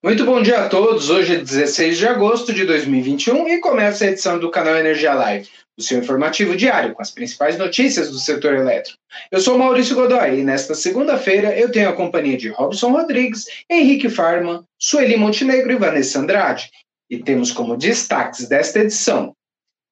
Muito 0.00 0.24
bom 0.24 0.40
dia 0.40 0.60
a 0.60 0.68
todos. 0.68 1.10
Hoje 1.10 1.34
é 1.34 1.38
16 1.38 1.98
de 1.98 2.06
agosto 2.06 2.52
de 2.52 2.64
2021 2.64 3.48
e 3.48 3.58
começa 3.58 4.04
a 4.04 4.06
edição 4.06 4.38
do 4.38 4.48
canal 4.48 4.76
Energia 4.76 5.12
Live, 5.12 5.48
o 5.76 5.82
seu 5.82 5.98
informativo 5.98 6.56
diário 6.56 6.94
com 6.94 7.02
as 7.02 7.10
principais 7.10 7.58
notícias 7.58 8.08
do 8.08 8.16
setor 8.16 8.54
elétrico. 8.54 8.96
Eu 9.28 9.40
sou 9.40 9.58
Maurício 9.58 9.96
Godoy 9.96 10.38
e 10.38 10.44
nesta 10.44 10.72
segunda-feira 10.76 11.58
eu 11.58 11.72
tenho 11.72 11.88
a 11.88 11.94
companhia 11.94 12.36
de 12.36 12.48
Robson 12.48 12.92
Rodrigues, 12.92 13.46
Henrique 13.68 14.08
Farman, 14.08 14.62
Sueli 14.78 15.16
Montenegro 15.16 15.72
e 15.72 15.76
Vanessa 15.76 16.20
Andrade. 16.20 16.70
E 17.10 17.18
temos 17.18 17.50
como 17.50 17.76
destaques 17.76 18.48
desta 18.48 18.78
edição: 18.78 19.34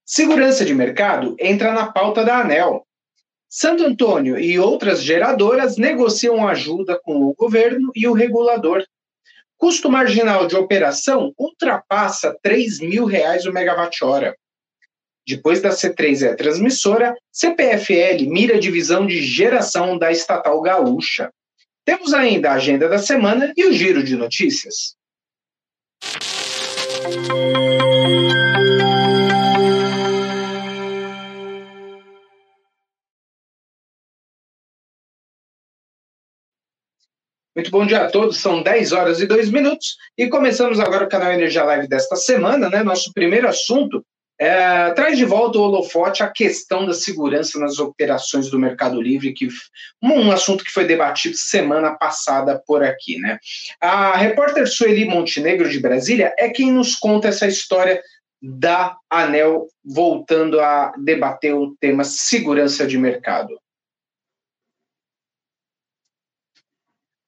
Segurança 0.04 0.64
de 0.64 0.72
mercado 0.72 1.34
entra 1.36 1.72
na 1.72 1.90
pauta 1.90 2.24
da 2.24 2.42
ANEL. 2.42 2.86
Santo 3.48 3.82
Antônio 3.82 4.38
e 4.38 4.56
outras 4.56 5.02
geradoras 5.02 5.76
negociam 5.76 6.46
ajuda 6.46 6.96
com 7.02 7.22
o 7.22 7.34
governo 7.34 7.90
e 7.92 8.06
o 8.06 8.12
regulador 8.12 8.84
Custo 9.56 9.90
marginal 9.90 10.46
de 10.46 10.56
operação 10.56 11.32
ultrapassa 11.38 12.36
3 12.42 12.80
mil 12.80 13.04
reais 13.04 13.46
o 13.46 13.52
megawatt-hora. 13.52 14.36
Depois 15.26 15.60
da 15.60 15.70
C3 15.70 16.28
é 16.28 16.34
transmissora, 16.34 17.14
CPFL 17.32 18.28
mira 18.28 18.56
a 18.56 18.60
divisão 18.60 19.06
de 19.06 19.20
geração 19.22 19.98
da 19.98 20.12
estatal 20.12 20.60
gaúcha. 20.60 21.30
Temos 21.84 22.12
ainda 22.12 22.50
a 22.50 22.54
agenda 22.54 22.88
da 22.88 22.98
semana 22.98 23.52
e 23.56 23.64
o 23.64 23.72
giro 23.72 24.04
de 24.04 24.14
notícias. 24.14 24.96
Muito 37.56 37.70
bom 37.70 37.86
dia 37.86 38.04
a 38.04 38.10
todos, 38.10 38.36
são 38.36 38.62
10 38.62 38.92
horas 38.92 39.18
e 39.18 39.26
2 39.26 39.50
minutos 39.50 39.96
e 40.18 40.28
começamos 40.28 40.78
agora 40.78 41.06
o 41.06 41.08
canal 41.08 41.32
Energia 41.32 41.64
Live 41.64 41.88
desta 41.88 42.14
semana, 42.14 42.68
né? 42.68 42.82
Nosso 42.82 43.10
primeiro 43.14 43.48
assunto 43.48 44.04
é, 44.38 44.90
traz 44.90 45.16
de 45.16 45.24
volta 45.24 45.56
o 45.56 45.62
holofote 45.62 46.22
a 46.22 46.28
questão 46.28 46.84
da 46.84 46.92
segurança 46.92 47.58
nas 47.58 47.78
operações 47.78 48.50
do 48.50 48.58
Mercado 48.58 49.00
Livre, 49.00 49.32
que 49.32 49.48
um 50.02 50.30
assunto 50.30 50.62
que 50.62 50.70
foi 50.70 50.84
debatido 50.84 51.34
semana 51.34 51.92
passada 51.96 52.62
por 52.66 52.84
aqui, 52.84 53.18
né? 53.18 53.38
A 53.80 54.14
repórter 54.18 54.68
Sueli 54.68 55.06
Montenegro 55.06 55.70
de 55.70 55.80
Brasília 55.80 56.34
é 56.38 56.50
quem 56.50 56.70
nos 56.70 56.94
conta 56.94 57.28
essa 57.28 57.46
história 57.46 58.02
da 58.42 58.94
ANEL 59.08 59.66
voltando 59.82 60.60
a 60.60 60.92
debater 61.02 61.54
o 61.54 61.74
tema 61.80 62.04
segurança 62.04 62.86
de 62.86 62.98
mercado. 62.98 63.56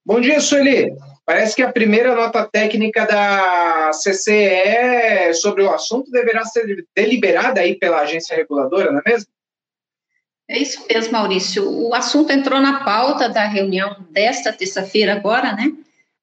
Bom 0.08 0.22
dia, 0.22 0.40
Sueli. 0.40 0.96
Parece 1.26 1.54
que 1.54 1.60
a 1.60 1.70
primeira 1.70 2.14
nota 2.14 2.48
técnica 2.50 3.04
da 3.04 3.90
CCE 3.90 5.34
sobre 5.34 5.62
o 5.62 5.70
assunto 5.70 6.10
deverá 6.10 6.46
ser 6.46 6.86
deliberada 6.96 7.60
aí 7.60 7.78
pela 7.78 8.00
agência 8.00 8.34
reguladora, 8.34 8.90
não 8.90 9.02
é 9.04 9.10
mesmo? 9.10 9.28
É 10.48 10.56
isso 10.56 10.82
mesmo, 10.90 11.12
Maurício. 11.12 11.70
O 11.70 11.94
assunto 11.94 12.32
entrou 12.32 12.58
na 12.58 12.82
pauta 12.84 13.28
da 13.28 13.44
reunião 13.46 13.96
desta 14.10 14.50
terça-feira 14.50 15.12
agora, 15.12 15.52
né? 15.52 15.72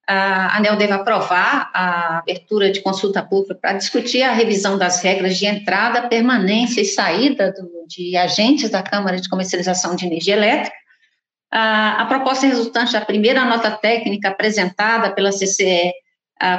A 0.07 0.57
ANEL 0.57 0.77
deve 0.77 0.93
aprovar 0.93 1.69
a 1.71 2.17
abertura 2.17 2.71
de 2.71 2.81
consulta 2.81 3.21
pública 3.21 3.53
para 3.53 3.73
discutir 3.73 4.23
a 4.23 4.33
revisão 4.33 4.79
das 4.79 4.99
regras 5.03 5.37
de 5.37 5.45
entrada, 5.45 6.09
permanência 6.09 6.81
e 6.81 6.85
saída 6.85 7.51
do, 7.51 7.85
de 7.87 8.17
agentes 8.17 8.71
da 8.71 8.81
Câmara 8.81 9.21
de 9.21 9.29
Comercialização 9.29 9.95
de 9.95 10.07
Energia 10.07 10.33
Elétrica 10.33 10.84
a, 11.51 12.05
proposta 12.07 12.47
resultante 12.47 12.93
da 12.93 13.01
primeira 13.01 13.45
nota 13.45 13.71
técnica 13.71 14.29
apresentada 14.29 15.11
pela 15.13 15.31
CCE 15.31 15.93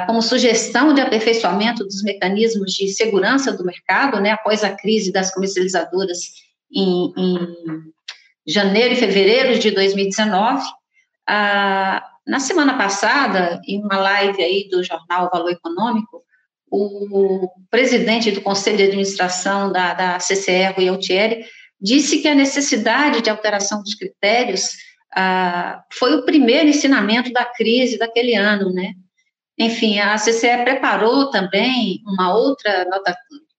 como 0.07 0.21
sugestão 0.21 0.93
de 0.93 1.01
aperfeiçoamento 1.01 1.83
dos 1.83 2.01
mecanismos 2.03 2.73
de 2.73 2.89
segurança 2.89 3.53
do 3.53 3.63
mercado, 3.63 4.19
né, 4.19 4.31
após 4.31 4.63
a 4.63 4.75
crise 4.75 5.11
das 5.11 5.31
comercializadoras 5.31 6.19
em, 6.71 7.13
em 7.15 7.55
janeiro 8.45 8.93
e 8.93 8.97
fevereiro 8.97 9.59
de 9.59 9.71
2019. 9.71 10.65
na 12.25 12.39
semana 12.39 12.77
passada, 12.77 13.61
em 13.67 13.81
uma 13.83 13.97
live 13.97 14.41
aí 14.41 14.67
do 14.69 14.83
jornal 14.83 15.29
Valor 15.31 15.51
Econômico, 15.51 16.23
o 16.69 17.49
presidente 17.69 18.31
do 18.31 18.41
Conselho 18.41 18.77
de 18.77 18.83
Administração 18.83 19.71
da, 19.71 19.93
da 19.93 20.17
CCE, 20.17 20.73
Rui 20.75 20.87
Altieri, 20.87 21.45
disse 21.79 22.19
que 22.19 22.27
a 22.27 22.35
necessidade 22.35 23.21
de 23.21 23.29
alteração 23.29 23.81
dos 23.81 23.93
critérios 23.93 24.71
foi 25.93 26.15
o 26.15 26.25
primeiro 26.25 26.67
ensinamento 26.67 27.31
da 27.31 27.45
crise 27.45 27.97
daquele 27.97 28.35
ano, 28.35 28.71
né? 28.71 28.93
Enfim, 29.57 29.99
a 29.99 30.15
CCE 30.15 30.63
preparou 30.63 31.31
também 31.31 32.01
uma 32.05 32.35
outra 32.35 32.85
nota, 32.85 33.15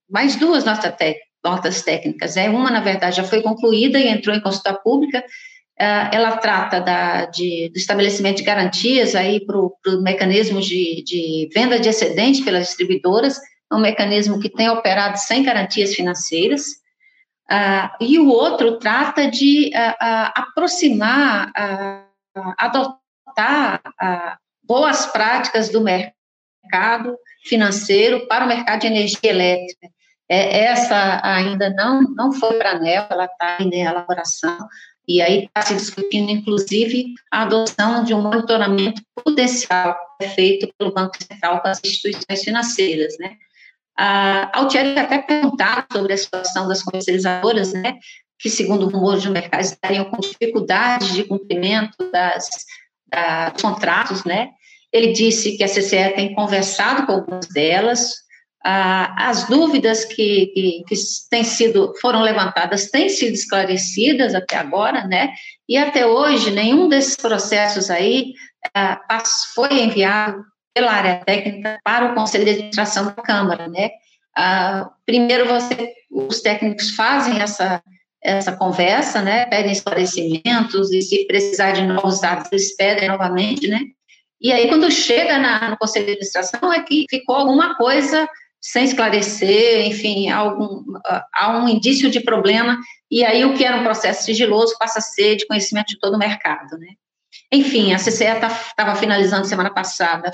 mais 0.08 0.36
duas 0.36 0.64
notas, 0.64 1.82
técnicas, 1.82 2.36
né? 2.36 2.48
Uma, 2.48 2.70
na 2.70 2.80
verdade, 2.80 3.16
já 3.16 3.24
foi 3.24 3.42
concluída 3.42 3.98
e 3.98 4.08
entrou 4.08 4.34
em 4.34 4.40
consulta 4.40 4.74
pública, 4.74 5.24
ah, 5.80 6.10
ela 6.12 6.36
trata 6.36 6.80
da, 6.80 7.26
de, 7.26 7.70
do 7.72 7.78
estabelecimento 7.78 8.38
de 8.38 8.42
garantias 8.42 9.14
aí 9.14 9.44
para 9.44 9.56
o 9.56 9.72
mecanismo 10.02 10.60
de, 10.60 11.02
de, 11.04 11.48
venda 11.54 11.78
de 11.78 11.88
excedente 11.88 12.42
pelas 12.42 12.66
distribuidoras, 12.66 13.38
um 13.72 13.78
mecanismo 13.78 14.40
que 14.40 14.48
tem 14.48 14.68
operado 14.68 15.18
sem 15.18 15.42
garantias 15.42 15.94
financeiras, 15.94 16.62
Uh, 17.50 18.04
e 18.04 18.18
o 18.18 18.28
outro 18.28 18.78
trata 18.78 19.30
de 19.30 19.70
uh, 19.74 19.90
uh, 19.92 20.32
aproximar, 20.34 21.50
adotar 22.58 23.80
boas 24.62 25.06
práticas 25.06 25.70
do 25.70 25.80
mercado 25.80 27.16
financeiro 27.44 28.26
para 28.26 28.44
o 28.44 28.48
mercado 28.48 28.80
de 28.80 28.86
energia 28.88 29.30
elétrica. 29.30 29.88
É, 30.30 30.64
essa 30.64 31.22
ainda 31.24 31.70
não, 31.70 32.02
não 32.02 32.32
foi 32.32 32.58
para 32.58 32.72
a 32.72 32.76
ANEL, 32.76 33.06
ela 33.08 33.24
está 33.24 33.56
em 33.60 33.80
elaboração, 33.80 34.68
e 35.08 35.22
aí 35.22 35.46
está 35.46 35.62
se 35.62 35.74
discutindo, 35.74 36.30
inclusive, 36.30 37.14
a 37.32 37.44
adoção 37.44 38.04
de 38.04 38.12
um 38.12 38.20
monitoramento 38.20 39.00
potencial 39.24 39.96
feito 40.34 40.68
pelo 40.76 40.92
Banco 40.92 41.16
Central 41.16 41.62
com 41.62 41.68
as 41.68 41.80
instituições 41.82 42.44
financeiras, 42.44 43.16
né? 43.18 43.38
A 44.00 44.56
Altieri 44.56 44.96
até 44.96 45.18
perguntar 45.18 45.84
sobre 45.92 46.12
a 46.12 46.16
situação 46.16 46.68
das 46.68 46.84
comercializadoras, 46.84 47.72
né, 47.72 47.98
que, 48.38 48.48
segundo 48.48 48.86
o 48.86 48.88
rumor 48.88 49.18
de 49.18 49.28
mercado, 49.28 49.62
estariam 49.62 50.04
com 50.04 50.20
dificuldade 50.20 51.14
de 51.14 51.24
cumprimento 51.24 52.08
das, 52.12 52.48
da, 53.08 53.48
dos 53.48 53.60
contratos, 53.60 54.22
né, 54.22 54.50
ele 54.92 55.12
disse 55.12 55.56
que 55.56 55.64
a 55.64 55.68
CCE 55.68 56.14
tem 56.14 56.32
conversado 56.32 57.06
com 57.06 57.12
algumas 57.12 57.48
delas, 57.48 58.12
ah, 58.64 59.28
as 59.28 59.48
dúvidas 59.48 60.04
que, 60.04 60.46
que, 60.54 60.84
que 60.86 60.94
têm 61.28 61.42
sido, 61.42 61.92
foram 62.00 62.22
levantadas 62.22 62.90
têm 62.90 63.08
sido 63.08 63.34
esclarecidas 63.34 64.32
até 64.32 64.56
agora, 64.56 65.08
né, 65.08 65.32
e 65.68 65.76
até 65.76 66.06
hoje 66.06 66.52
nenhum 66.52 66.88
desses 66.88 67.16
processos 67.16 67.90
aí 67.90 68.32
ah, 68.72 69.00
foi 69.56 69.82
enviado 69.82 70.40
pela 70.78 70.92
área 70.92 71.16
técnica 71.24 71.76
para 71.82 72.06
o 72.06 72.14
Conselho 72.14 72.44
de 72.44 72.50
Administração 72.50 73.06
da 73.06 73.12
Câmara, 73.12 73.66
né? 73.66 73.90
Ah, 74.36 74.88
primeiro, 75.04 75.44
você, 75.48 75.92
os 76.08 76.40
técnicos 76.40 76.94
fazem 76.94 77.40
essa, 77.40 77.82
essa 78.22 78.52
conversa, 78.52 79.20
né? 79.20 79.46
Pedem 79.46 79.72
esclarecimentos 79.72 80.92
e, 80.92 81.02
se 81.02 81.26
precisar 81.26 81.72
de 81.72 81.82
novos 81.82 82.20
dados, 82.20 82.48
eles 82.52 82.76
pedem 82.76 83.08
novamente, 83.08 83.66
né? 83.66 83.80
E 84.40 84.52
aí, 84.52 84.68
quando 84.68 84.88
chega 84.88 85.36
na, 85.36 85.70
no 85.70 85.76
Conselho 85.76 86.06
de 86.06 86.12
Administração, 86.12 86.72
é 86.72 86.80
que 86.84 87.06
ficou 87.10 87.34
alguma 87.34 87.74
coisa 87.74 88.28
sem 88.60 88.84
esclarecer, 88.84 89.84
enfim, 89.84 90.30
algum, 90.30 90.84
há 91.34 91.58
um 91.58 91.68
indício 91.68 92.08
de 92.08 92.20
problema, 92.20 92.78
e 93.10 93.24
aí 93.24 93.44
o 93.44 93.54
que 93.54 93.64
era 93.64 93.78
um 93.78 93.84
processo 93.84 94.24
sigiloso 94.24 94.76
passa 94.78 95.00
a 95.00 95.02
ser 95.02 95.34
de 95.34 95.46
conhecimento 95.46 95.88
de 95.88 95.98
todo 95.98 96.14
o 96.14 96.18
mercado, 96.18 96.78
né? 96.78 96.88
Enfim, 97.52 97.92
a 97.92 97.98
CCE 97.98 98.24
estava 98.24 98.54
tá, 98.76 98.94
finalizando 98.94 99.46
semana 99.46 99.70
passada 99.70 100.30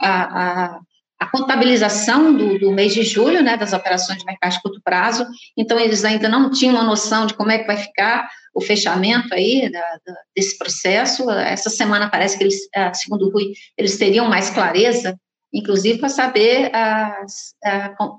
a, 0.00 0.74
a, 0.74 0.80
a 1.18 1.26
contabilização 1.26 2.34
do, 2.34 2.58
do, 2.58 2.72
mês 2.72 2.92
de 2.92 3.02
julho, 3.02 3.42
né, 3.42 3.56
das 3.56 3.72
operações 3.72 4.18
de 4.18 4.24
mercado 4.24 4.52
de 4.52 4.62
curto 4.62 4.80
prazo, 4.82 5.26
então 5.56 5.78
eles 5.78 6.04
ainda 6.04 6.28
não 6.28 6.50
tinham 6.50 6.74
uma 6.74 6.84
noção 6.84 7.26
de 7.26 7.34
como 7.34 7.50
é 7.50 7.58
que 7.58 7.66
vai 7.66 7.76
ficar 7.76 8.28
o 8.54 8.60
fechamento 8.60 9.34
aí 9.34 9.70
da, 9.70 9.80
da, 9.80 10.14
desse 10.34 10.58
processo, 10.58 11.30
essa 11.30 11.70
semana 11.70 12.10
parece 12.10 12.38
que 12.38 12.44
eles, 12.44 12.56
segundo 12.94 13.26
o 13.26 13.30
Rui, 13.30 13.52
eles 13.76 13.98
teriam 13.98 14.28
mais 14.28 14.50
clareza, 14.50 15.18
inclusive 15.52 15.98
para 15.98 16.08
saber 16.08 16.70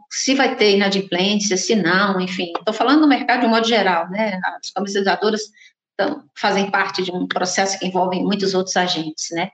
se 0.10 0.34
vai 0.34 0.56
ter 0.56 0.76
inadimplência, 0.76 1.58
se 1.58 1.76
não, 1.76 2.20
enfim, 2.20 2.52
estou 2.58 2.74
falando 2.74 3.02
do 3.02 3.08
mercado 3.08 3.42
de 3.42 3.46
um 3.46 3.50
modo 3.50 3.68
geral, 3.68 4.10
né, 4.10 4.40
as 4.60 4.72
comercializadoras 4.72 5.42
então, 5.94 6.24
fazem 6.38 6.70
parte 6.70 7.04
de 7.04 7.12
um 7.12 7.28
processo 7.28 7.78
que 7.80 7.88
envolve 7.88 8.20
muitos 8.22 8.54
outros 8.54 8.76
agentes, 8.76 9.28
né, 9.32 9.50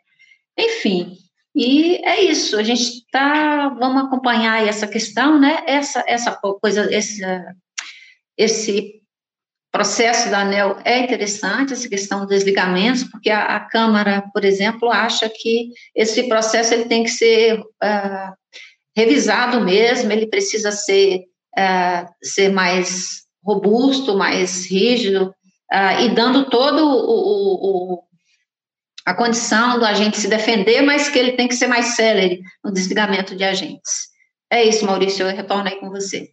enfim, 0.58 1.18
e 1.56 1.98
é 2.04 2.24
isso, 2.24 2.58
a 2.58 2.64
gente 2.64 2.82
está, 2.82 3.70
vamos 3.70 4.06
acompanhar 4.06 4.68
essa 4.68 4.88
questão, 4.88 5.40
né? 5.40 5.64
Essa, 5.68 6.04
essa 6.08 6.32
coisa, 6.32 6.92
esse, 6.92 7.22
esse 8.36 9.04
processo 9.72 10.30
da 10.30 10.42
ANEL 10.42 10.78
é 10.84 11.00
interessante, 11.00 11.74
essa 11.74 11.88
questão 11.88 12.22
dos 12.22 12.30
desligamentos, 12.30 13.04
porque 13.04 13.30
a, 13.30 13.56
a 13.56 13.60
Câmara, 13.60 14.24
por 14.34 14.44
exemplo, 14.44 14.92
acha 14.92 15.30
que 15.30 15.70
esse 15.96 16.28
processo 16.28 16.74
ele 16.74 16.86
tem 16.86 17.04
que 17.04 17.12
ser 17.12 17.60
uh, 17.60 18.34
revisado 18.96 19.62
mesmo, 19.62 20.12
ele 20.12 20.28
precisa 20.28 20.72
ser, 20.72 21.24
uh, 21.58 22.08
ser 22.24 22.50
mais 22.50 23.24
robusto, 23.44 24.16
mais 24.16 24.66
rígido, 24.70 25.34
uh, 25.72 26.02
e 26.02 26.10
dando 26.10 26.50
todo 26.50 26.84
o, 26.88 27.94
o, 27.96 28.04
a 29.06 29.14
condição 29.14 29.80
do 29.80 29.86
agente 29.86 30.18
se 30.18 30.28
defender, 30.28 30.82
mas 30.82 31.10
que 31.10 31.20
ele 31.20 31.34
tem 31.34 31.48
que 31.48 31.56
ser 31.56 31.68
mais 31.68 31.96
célere 31.96 32.42
no 32.64 32.72
desligamento 32.72 33.36
de 33.36 33.44
agentes. 33.44 34.10
É 34.50 34.64
isso, 34.64 34.86
Maurício, 34.86 35.28
eu 35.28 35.36
retorno 35.36 35.68
aí 35.68 35.80
com 35.80 35.90
você. 35.90 36.32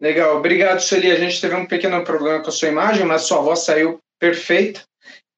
Legal, 0.00 0.36
obrigado, 0.36 0.80
Sueli. 0.80 1.10
A 1.10 1.18
gente 1.18 1.40
teve 1.40 1.54
um 1.54 1.66
pequeno 1.66 2.02
problema 2.04 2.42
com 2.42 2.48
a 2.48 2.52
sua 2.52 2.68
imagem, 2.68 3.04
mas 3.04 3.22
sua 3.22 3.40
voz 3.40 3.60
saiu 3.60 4.00
perfeita. 4.18 4.82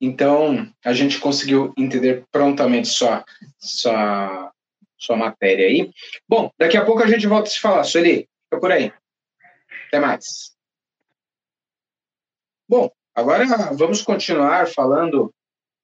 Então, 0.01 0.73
a 0.85 0.93
gente 0.93 1.19
conseguiu 1.19 1.73
entender 1.77 2.25
prontamente 2.31 2.89
sua, 2.89 3.25
sua, 3.59 4.53
sua 4.97 5.17
matéria 5.17 5.67
aí. 5.67 5.93
Bom, 6.29 6.51
daqui 6.59 6.77
a 6.77 6.85
pouco 6.85 7.03
a 7.03 7.07
gente 7.07 7.27
volta 7.27 7.49
a 7.49 7.53
se 7.53 7.61
falar. 7.61 7.85
Sueli, 7.85 8.29
fica 8.45 8.61
por 8.61 8.73
aí. 8.73 8.93
Até 9.89 10.01
mais. 10.01 10.53
Bom, 12.69 12.91
agora 13.15 13.45
vamos 13.75 14.01
continuar 14.03 14.67
falando 14.67 15.33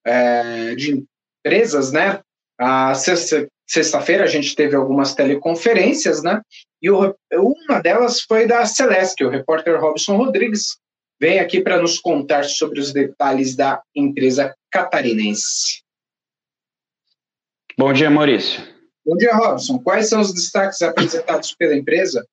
é, 0.05 0.75
de 0.75 1.05
empresas, 1.45 1.93
né? 1.93 2.21
A 2.59 2.95
sexta-feira 2.95 4.25
a 4.25 4.27
gente 4.27 4.55
teve 4.55 4.75
algumas 4.75 5.15
teleconferências, 5.15 6.23
né? 6.23 6.41
E 6.83 6.91
o, 6.91 7.15
uma 7.33 7.81
delas 7.81 8.21
foi 8.23 8.47
da 8.47 8.65
Celeste, 8.67 9.25
o 9.25 9.31
repórter 9.31 9.81
Robson 9.81 10.17
Rodrigues 10.17 10.79
vem 11.21 11.41
aqui 11.41 11.61
para 11.61 11.81
nos 11.81 11.99
contar 11.99 12.45
sobre 12.45 12.81
os 12.81 12.93
detalhes 12.93 13.57
da 13.57 13.83
empresa 13.95 14.55
catarinense. 14.71 15.83
Bom 17.77 17.93
dia, 17.93 18.11
Maurício. 18.11 18.63
Bom 19.05 19.17
dia, 19.17 19.35
Robson. 19.35 19.79
Quais 19.79 20.09
são 20.09 20.21
os 20.21 20.33
destaques 20.33 20.83
apresentados 20.83 21.55
pela 21.55 21.75
empresa? 21.75 22.27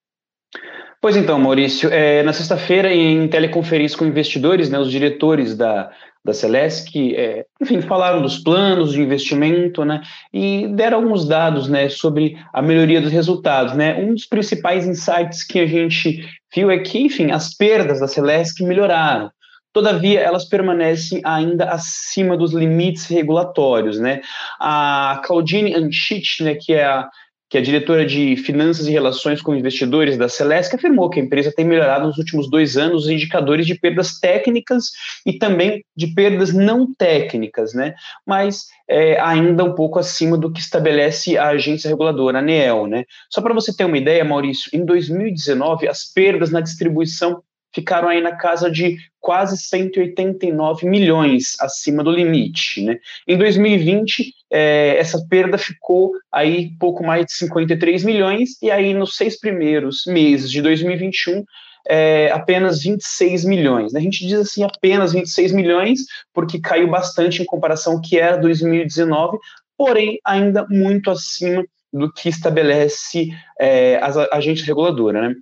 Pois 1.02 1.16
então, 1.16 1.40
Maurício, 1.40 1.90
é, 1.92 2.24
na 2.24 2.34
sexta-feira, 2.34 2.92
em 2.92 3.28
teleconferência 3.28 3.98
com 3.98 4.06
investidores, 4.06 4.70
né, 4.70 4.80
os 4.80 4.90
diretores 4.90 5.56
da, 5.56 5.92
da 6.26 6.34
Celesc, 6.34 6.92
é, 7.16 7.46
enfim, 7.62 7.82
falaram 7.82 8.20
dos 8.20 8.40
planos 8.40 8.92
de 8.94 9.02
investimento, 9.02 9.86
né, 9.86 10.02
e 10.34 10.68
deram 10.70 10.98
alguns 10.98 11.28
dados, 11.28 11.70
né, 11.70 11.88
sobre 11.88 12.36
a 12.52 12.64
melhoria 12.64 13.00
dos 13.00 13.12
resultados, 13.12 13.76
né. 13.76 13.96
Um 13.96 14.16
dos 14.16 14.26
principais 14.26 14.88
insights 14.88 15.44
que 15.44 15.60
a 15.60 15.68
gente 15.68 16.28
viu 16.54 16.72
é 16.72 16.80
que, 16.80 16.98
enfim, 17.00 17.32
as 17.32 17.54
perdas 17.54 18.00
da 18.00 18.08
Celesc 18.08 18.60
melhoraram. 18.64 19.30
Todavia, 19.72 20.22
elas 20.22 20.46
permanecem 20.46 21.22
ainda 21.24 21.66
acima 21.66 22.36
dos 22.36 22.54
limites 22.54 23.06
regulatórios, 23.06 24.00
né. 24.00 24.22
A 24.60 25.22
Claudine 25.24 25.76
Anchit, 25.76 26.44
né, 26.44 26.56
que 26.56 26.74
é 26.74 26.86
a 26.86 27.08
que 27.50 27.58
é 27.58 27.62
diretora 27.62 28.06
de 28.06 28.36
Finanças 28.38 28.88
e 28.88 28.92
Relações 28.92 29.42
com 29.42 29.56
Investidores 29.56 30.18
da 30.18 30.28
Celeste, 30.28 30.76
afirmou 30.76 31.10
que 31.10 31.20
a 31.20 31.24
empresa 31.24 31.54
tem 31.56 31.66
melhorado 31.66 32.08
nos 32.08 32.18
últimos 32.18 32.50
dois 32.50 32.76
anos 32.76 33.04
os 33.04 33.10
indicadores 33.10 33.68
de 33.68 33.76
perdas 33.76 34.20
técnicas 34.20 34.86
e 35.26 35.38
também 35.38 35.84
de 35.96 36.08
perdas 36.08 36.54
não 36.54 36.92
técnicas, 36.94 37.74
né? 37.74 37.94
mas 38.26 38.66
é, 38.90 39.20
ainda 39.20 39.64
um 39.64 39.76
pouco 39.76 40.00
acima 40.00 40.38
do 40.38 40.52
que 40.52 40.60
estabelece 40.60 41.38
a 41.38 41.50
agência 41.50 41.88
reguladora, 41.88 42.40
a 42.40 42.42
ANEEL. 42.42 42.88
Né? 42.88 43.06
Só 43.30 43.42
para 43.42 43.54
você 43.54 43.76
ter 43.76 43.86
uma 43.86 43.98
ideia, 43.98 44.26
Maurício, 44.26 44.70
em 44.74 44.84
2019, 44.84 45.88
as 45.88 46.04
perdas 46.04 46.52
na 46.52 46.62
distribuição 46.62 47.44
ficaram 47.76 48.08
aí 48.08 48.22
na 48.22 48.34
casa 48.38 48.72
de 48.72 48.98
quase 49.20 49.58
189 49.58 50.88
milhões 50.88 51.60
acima 51.60 52.02
do 52.02 52.10
limite. 52.10 52.82
Né? 52.82 52.98
Em 53.28 53.38
2020, 53.38 54.34
é, 54.50 54.96
essa 54.98 55.24
perda 55.30 55.58
ficou 55.58 56.14
aí 56.32 56.72
pouco 56.80 57.04
mais 57.04 57.26
de 57.26 57.34
53 57.34 58.06
milhões, 58.06 58.62
e 58.62 58.72
aí 58.72 58.94
nos 58.94 59.18
seis 59.18 59.38
primeiros 59.38 60.04
meses 60.08 60.50
de 60.50 60.62
2021, 60.62 61.44
é, 61.88 62.32
apenas 62.32 62.82
26 62.82 63.44
milhões. 63.44 63.92
Né? 63.92 64.00
A 64.00 64.04
gente 64.04 64.26
diz 64.26 64.40
assim 64.40 64.64
apenas 64.64 65.12
26 65.12 65.52
milhões, 65.52 66.00
porque 66.34 66.60
caiu 66.60 66.88
bastante 66.88 67.42
em 67.42 67.46
comparação 67.46 67.94
ao 67.94 68.02
que 68.02 68.18
era 68.18 68.38
2019, 68.38 69.38
porém 69.78 70.18
ainda 70.24 70.66
muito 70.70 71.12
acima 71.12 71.66
do 71.92 72.12
que 72.12 72.30
estabelece 72.30 73.30
é, 73.60 73.98
a 73.98 74.38
agência 74.38 74.66
reguladora. 74.66 75.30
Né? 75.30 75.36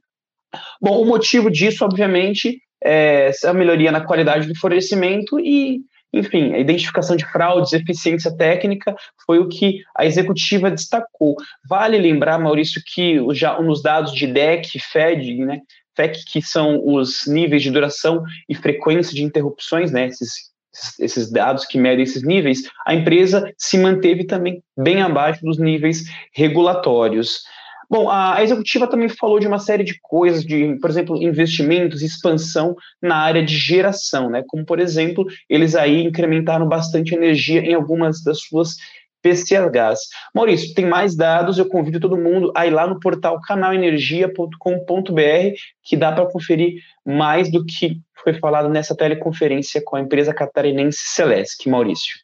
Bom, 0.81 1.01
o 1.01 1.05
motivo 1.05 1.49
disso, 1.49 1.83
obviamente, 1.83 2.61
é 2.83 3.31
a 3.45 3.53
melhoria 3.53 3.91
na 3.91 4.01
qualidade 4.01 4.47
do 4.47 4.55
fornecimento 4.55 5.39
e, 5.39 5.79
enfim, 6.13 6.53
a 6.53 6.59
identificação 6.59 7.15
de 7.15 7.25
fraudes, 7.25 7.73
eficiência 7.73 8.35
técnica 8.35 8.95
foi 9.25 9.39
o 9.39 9.47
que 9.47 9.79
a 9.97 10.05
executiva 10.05 10.69
destacou. 10.69 11.35
Vale 11.67 11.97
lembrar, 11.97 12.37
Maurício, 12.37 12.81
que 12.85 13.19
já 13.33 13.59
nos 13.61 13.81
dados 13.81 14.13
de 14.13 14.27
DEC, 14.27 14.79
FED, 14.79 15.45
né, 15.45 15.61
FEC, 15.95 16.25
que 16.25 16.41
são 16.41 16.81
os 16.85 17.25
níveis 17.25 17.63
de 17.63 17.71
duração 17.71 18.23
e 18.49 18.55
frequência 18.55 19.15
de 19.15 19.23
interrupções, 19.23 19.91
né, 19.91 20.07
esses, 20.07 20.51
esses 20.99 21.31
dados 21.31 21.65
que 21.65 21.77
medem 21.77 22.03
esses 22.03 22.23
níveis, 22.23 22.63
a 22.85 22.93
empresa 22.93 23.51
se 23.57 23.77
manteve 23.77 24.25
também 24.25 24.61
bem 24.77 25.01
abaixo 25.01 25.41
dos 25.43 25.57
níveis 25.57 26.03
regulatórios. 26.33 27.43
Bom, 27.89 28.09
a 28.09 28.41
executiva 28.41 28.87
também 28.87 29.09
falou 29.09 29.39
de 29.39 29.47
uma 29.47 29.59
série 29.59 29.83
de 29.83 29.99
coisas, 30.01 30.43
de, 30.43 30.77
por 30.79 30.89
exemplo, 30.89 31.21
investimentos, 31.21 32.01
expansão 32.01 32.75
na 33.01 33.17
área 33.17 33.43
de 33.43 33.57
geração, 33.57 34.29
né? 34.29 34.43
Como, 34.47 34.65
por 34.65 34.79
exemplo, 34.79 35.25
eles 35.49 35.75
aí 35.75 36.03
incrementaram 36.03 36.67
bastante 36.67 37.13
energia 37.13 37.61
em 37.61 37.73
algumas 37.73 38.23
das 38.23 38.41
suas 38.41 38.75
PCHs. 39.23 40.09
Maurício, 40.35 40.75
tem 40.75 40.85
mais 40.85 41.15
dados, 41.15 41.57
eu 41.57 41.67
convido 41.67 41.99
todo 41.99 42.17
mundo 42.17 42.51
a 42.55 42.67
ir 42.67 42.71
lá 42.71 42.85
no 42.85 42.99
portal 42.99 43.39
canalenergia.com.br, 43.41 45.55
que 45.81 45.95
dá 45.95 46.11
para 46.11 46.29
conferir 46.29 46.75
mais 47.05 47.49
do 47.49 47.65
que 47.65 48.01
foi 48.23 48.33
falado 48.33 48.69
nessa 48.69 48.95
teleconferência 48.95 49.81
com 49.83 49.95
a 49.95 50.01
empresa 50.01 50.33
catarinense 50.33 50.99
Celeste. 50.99 51.69
Maurício. 51.69 52.17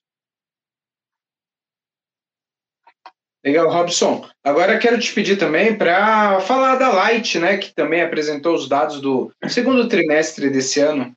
Legal, 3.45 3.71
Robson. 3.71 4.25
Agora 4.43 4.77
quero 4.77 4.99
te 4.99 5.13
pedir 5.13 5.37
também 5.37 5.77
para 5.77 6.41
falar 6.41 6.75
da 6.75 6.89
Light, 6.89 7.39
né, 7.39 7.57
que 7.57 7.73
também 7.73 8.01
apresentou 8.01 8.53
os 8.53 8.67
dados 8.67 8.99
do 8.99 9.31
segundo 9.47 9.87
trimestre 9.87 10.49
desse 10.49 10.81
ano. 10.81 11.13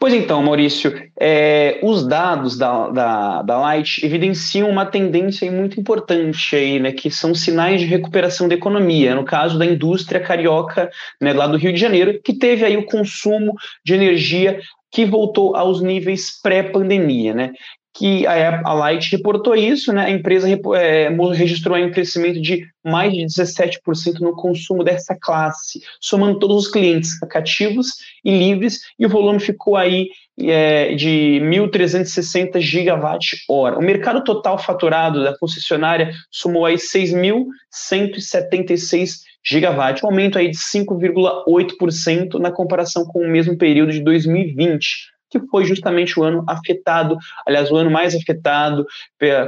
Pois 0.00 0.14
então, 0.14 0.42
Maurício, 0.42 0.94
é, 1.18 1.80
os 1.82 2.06
dados 2.06 2.56
da, 2.56 2.88
da, 2.88 3.42
da 3.42 3.58
Light 3.58 4.04
evidenciam 4.04 4.70
uma 4.70 4.86
tendência 4.86 5.50
muito 5.50 5.80
importante 5.80 6.54
aí, 6.54 6.78
né, 6.78 6.92
que 6.92 7.10
são 7.10 7.34
sinais 7.34 7.80
de 7.80 7.86
recuperação 7.86 8.48
da 8.48 8.54
economia, 8.54 9.14
no 9.14 9.24
caso 9.24 9.58
da 9.58 9.66
indústria 9.66 10.20
carioca, 10.20 10.90
né, 11.20 11.32
lá 11.32 11.46
do 11.46 11.58
Rio 11.58 11.72
de 11.72 11.80
Janeiro, 11.80 12.20
que 12.22 12.32
teve 12.32 12.64
aí 12.64 12.76
o 12.76 12.86
consumo 12.86 13.54
de 13.84 13.94
energia 13.94 14.60
que 14.90 15.04
voltou 15.04 15.54
aos 15.54 15.82
níveis 15.82 16.40
pré-pandemia, 16.40 17.34
né? 17.34 17.52
Que 17.98 18.26
a, 18.26 18.62
a 18.64 18.72
Light 18.72 19.10
reportou 19.10 19.54
isso, 19.56 19.92
né? 19.92 20.06
A 20.06 20.10
empresa 20.10 20.48
é, 20.76 21.10
registrou 21.34 21.76
um 21.76 21.90
crescimento 21.90 22.40
de 22.40 22.64
mais 22.84 23.12
de 23.12 23.26
17% 23.26 24.20
no 24.20 24.36
consumo 24.36 24.84
dessa 24.84 25.16
classe, 25.20 25.80
somando 26.00 26.38
todos 26.38 26.56
os 26.56 26.68
clientes 26.70 27.18
cativos 27.28 27.88
e 28.24 28.30
livres, 28.30 28.82
e 28.98 29.04
o 29.04 29.08
volume 29.08 29.40
ficou 29.40 29.76
aí 29.76 30.10
é, 30.40 30.94
de 30.94 31.40
1.360 31.42 32.60
gigawatt-hora. 32.60 33.76
O 33.76 33.82
mercado 33.82 34.22
total 34.22 34.56
faturado 34.58 35.24
da 35.24 35.36
concessionária 35.36 36.12
somou 36.30 36.64
aí 36.64 36.76
6.176 36.76 39.14
gigawatt, 39.44 40.04
um 40.04 40.08
aumento 40.08 40.38
aí 40.38 40.50
de 40.50 40.56
5,8% 40.56 42.38
na 42.38 42.52
comparação 42.52 43.04
com 43.04 43.18
o 43.20 43.28
mesmo 43.28 43.58
período 43.58 43.90
de 43.92 44.00
2020 44.00 45.17
que 45.30 45.40
foi 45.46 45.64
justamente 45.64 46.18
o 46.18 46.22
ano 46.22 46.44
afetado, 46.48 47.16
aliás, 47.46 47.70
o 47.70 47.76
ano 47.76 47.90
mais 47.90 48.14
afetado 48.14 48.86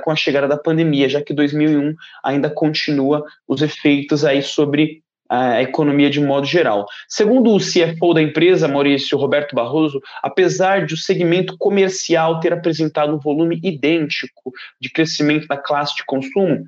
com 0.02 0.10
a 0.10 0.16
chegada 0.16 0.48
da 0.48 0.56
pandemia, 0.56 1.08
já 1.08 1.22
que 1.22 1.32
2001 1.32 1.94
ainda 2.22 2.50
continua 2.50 3.24
os 3.46 3.62
efeitos 3.62 4.24
aí 4.24 4.42
sobre 4.42 5.02
a 5.30 5.62
economia 5.62 6.10
de 6.10 6.20
modo 6.20 6.44
geral. 6.44 6.86
Segundo 7.08 7.54
o 7.54 7.60
CFO 7.60 8.12
da 8.12 8.20
empresa, 8.20 8.66
Maurício 8.66 9.16
Roberto 9.16 9.54
Barroso, 9.54 10.00
apesar 10.20 10.84
de 10.84 10.94
o 10.94 10.96
segmento 10.96 11.56
comercial 11.56 12.40
ter 12.40 12.52
apresentado 12.52 13.14
um 13.14 13.18
volume 13.18 13.60
idêntico 13.62 14.52
de 14.80 14.90
crescimento 14.90 15.46
da 15.46 15.56
classe 15.56 15.94
de 15.94 16.04
consumo, 16.04 16.64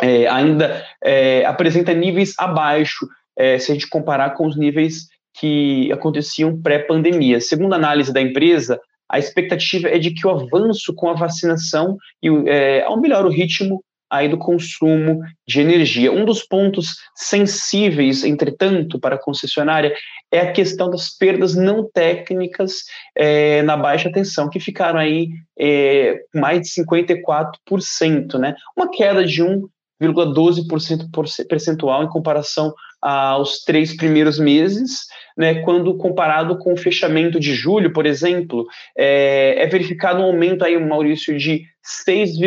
é, 0.00 0.26
ainda 0.26 0.82
é, 1.04 1.44
apresenta 1.44 1.92
níveis 1.92 2.34
abaixo, 2.38 3.06
é, 3.36 3.58
se 3.58 3.70
a 3.70 3.74
gente 3.74 3.88
comparar 3.88 4.30
com 4.30 4.46
os 4.46 4.56
níveis 4.56 5.08
que 5.34 5.90
aconteciam 5.92 6.60
pré-pandemia. 6.60 7.40
Segundo 7.40 7.72
a 7.72 7.76
análise 7.76 8.12
da 8.12 8.20
empresa, 8.20 8.80
a 9.08 9.18
expectativa 9.18 9.88
é 9.88 9.98
de 9.98 10.12
que 10.12 10.26
o 10.26 10.30
avanço 10.30 10.94
com 10.94 11.08
a 11.08 11.14
vacinação 11.14 11.96
e 12.22 12.28
é, 12.48 12.84
melhor 12.96 13.26
o 13.26 13.30
ritmo 13.30 13.82
aí 14.10 14.28
do 14.28 14.36
consumo 14.36 15.20
de 15.46 15.60
energia. 15.60 16.12
Um 16.12 16.24
dos 16.24 16.42
pontos 16.42 16.96
sensíveis, 17.14 18.24
entretanto, 18.24 18.98
para 18.98 19.14
a 19.14 19.22
concessionária 19.22 19.94
é 20.32 20.40
a 20.40 20.52
questão 20.52 20.90
das 20.90 21.16
perdas 21.16 21.54
não 21.54 21.88
técnicas 21.88 22.84
é, 23.16 23.62
na 23.62 23.76
baixa 23.76 24.10
tensão, 24.10 24.50
que 24.50 24.58
ficaram 24.58 24.98
aí 24.98 25.28
é, 25.58 26.20
mais 26.34 26.60
de 26.60 26.82
54%, 26.82 28.38
né? 28.38 28.54
Uma 28.76 28.90
queda 28.90 29.24
de 29.24 29.42
1,12% 29.42 31.08
percentual 31.48 32.02
em 32.02 32.08
comparação 32.08 32.74
aos 33.00 33.60
três 33.64 33.96
primeiros 33.96 34.38
meses, 34.38 35.06
né, 35.36 35.62
quando 35.62 35.96
comparado 35.96 36.58
com 36.58 36.74
o 36.74 36.76
fechamento 36.76 37.40
de 37.40 37.54
julho, 37.54 37.92
por 37.92 38.04
exemplo, 38.04 38.66
é, 38.96 39.62
é 39.62 39.66
verificado 39.66 40.20
um 40.20 40.24
aumento 40.24 40.64
aí, 40.64 40.76
Maurício, 40.78 41.38
de 41.38 41.64
6, 41.82 42.38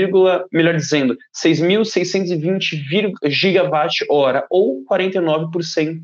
melhor 0.52 0.76
dizendo, 0.76 1.18
6.620 1.36 2.78
gigawatt-hora, 3.26 4.46
ou 4.50 4.84
49% 4.86 6.02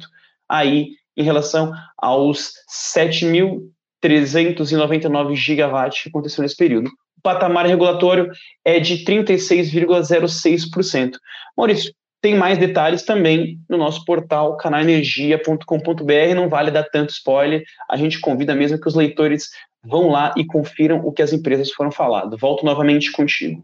aí 0.47 0.91
em 1.15 1.23
relação 1.23 1.71
aos 1.97 2.53
7.399 2.97 5.35
gigawatts 5.35 6.03
que 6.03 6.09
aconteceu 6.09 6.41
nesse 6.41 6.55
período. 6.55 6.89
O 7.19 7.21
patamar 7.21 7.65
regulatório 7.65 8.31
é 8.63 8.79
de 8.79 9.03
36,06%. 9.03 11.17
Maurício, 11.57 11.91
tem 12.21 12.35
mais 12.35 12.57
detalhes 12.57 13.03
também 13.03 13.59
no 13.69 13.77
nosso 13.77 14.03
portal 14.05 14.57
canalenergia.com.br. 14.57 16.35
Não 16.35 16.49
vale 16.49 16.71
dar 16.71 16.83
tanto 16.83 17.11
spoiler. 17.11 17.63
A 17.89 17.95
gente 17.95 18.19
convida 18.19 18.53
mesmo 18.53 18.79
que 18.79 18.87
os 18.87 18.95
leitores 18.95 19.49
vão 19.83 20.09
lá 20.09 20.33
e 20.35 20.45
confiram 20.45 20.99
o 21.05 21.11
que 21.11 21.21
as 21.21 21.31
empresas 21.31 21.71
foram 21.71 21.91
falando. 21.91 22.37
Volto 22.37 22.65
novamente 22.65 23.11
contigo. 23.11 23.63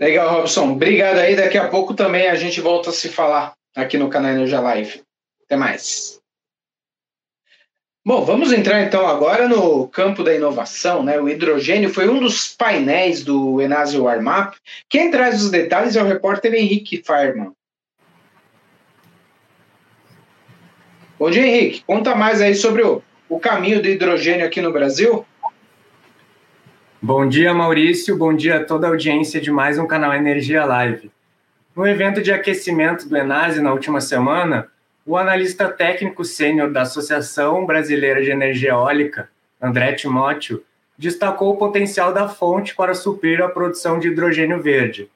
Legal, 0.00 0.34
Robson. 0.34 0.72
Obrigado 0.72 1.18
aí. 1.18 1.36
Daqui 1.36 1.56
a 1.56 1.68
pouco 1.68 1.94
também 1.94 2.28
a 2.28 2.34
gente 2.34 2.60
volta 2.60 2.90
a 2.90 2.92
se 2.92 3.08
falar 3.08 3.54
aqui 3.76 3.96
no 3.96 4.08
canal 4.08 4.32
Energia 4.32 4.60
Live. 4.60 5.02
Até 5.44 5.56
mais. 5.56 6.21
Bom, 8.04 8.24
vamos 8.24 8.52
entrar 8.52 8.82
então 8.82 9.06
agora 9.06 9.46
no 9.46 9.86
campo 9.86 10.24
da 10.24 10.34
inovação, 10.34 11.04
né? 11.04 11.20
O 11.20 11.28
hidrogênio 11.28 11.88
foi 11.88 12.08
um 12.08 12.18
dos 12.18 12.48
painéis 12.48 13.22
do 13.22 13.60
Enasio 13.60 14.02
Warmap. 14.02 14.56
Quem 14.88 15.08
traz 15.08 15.40
os 15.40 15.52
detalhes 15.52 15.94
é 15.94 16.02
o 16.02 16.06
repórter 16.06 16.52
Henrique 16.52 17.00
Fireman. 17.06 17.52
Bom 21.16 21.30
dia, 21.30 21.46
Henrique. 21.46 21.84
Conta 21.86 22.16
mais 22.16 22.40
aí 22.40 22.56
sobre 22.56 22.82
o, 22.82 23.00
o 23.28 23.38
caminho 23.38 23.80
do 23.80 23.86
hidrogênio 23.86 24.44
aqui 24.44 24.60
no 24.60 24.72
Brasil. 24.72 25.24
Bom 27.00 27.28
dia, 27.28 27.54
Maurício. 27.54 28.16
Bom 28.16 28.34
dia 28.34 28.56
a 28.56 28.64
toda 28.64 28.88
a 28.88 28.90
audiência 28.90 29.40
de 29.40 29.52
mais 29.52 29.78
um 29.78 29.86
canal 29.86 30.12
Energia 30.12 30.64
Live. 30.64 31.08
No 31.76 31.86
evento 31.86 32.20
de 32.20 32.32
aquecimento 32.32 33.08
do 33.08 33.16
Enasio 33.16 33.62
na 33.62 33.72
última 33.72 34.00
semana, 34.00 34.68
o 35.04 35.16
analista 35.16 35.68
técnico 35.68 36.24
sênior 36.24 36.70
da 36.70 36.82
Associação 36.82 37.66
Brasileira 37.66 38.22
de 38.22 38.30
Energia 38.30 38.70
Eólica, 38.70 39.28
André 39.60 39.94
Timóteo, 39.94 40.62
destacou 40.96 41.52
o 41.52 41.56
potencial 41.56 42.12
da 42.12 42.28
fonte 42.28 42.74
para 42.74 42.94
suprir 42.94 43.42
a 43.42 43.48
produção 43.48 43.98
de 43.98 44.08
hidrogênio 44.08 44.62
verde, 44.62 45.10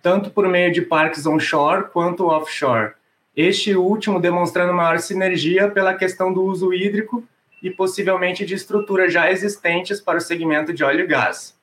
tanto 0.00 0.30
por 0.30 0.46
meio 0.48 0.72
de 0.72 0.82
parques 0.82 1.26
onshore 1.26 1.86
quanto 1.92 2.28
offshore. 2.28 2.92
Este 3.36 3.74
último 3.74 4.20
demonstrando 4.20 4.72
maior 4.72 5.00
sinergia 5.00 5.68
pela 5.68 5.94
questão 5.94 6.32
do 6.32 6.44
uso 6.44 6.72
hídrico 6.72 7.24
e 7.60 7.70
possivelmente 7.70 8.46
de 8.46 8.54
estruturas 8.54 9.12
já 9.12 9.30
existentes 9.30 10.00
para 10.00 10.18
o 10.18 10.20
segmento 10.20 10.72
de 10.72 10.84
óleo 10.84 11.04
e 11.04 11.06
gás. 11.06 11.56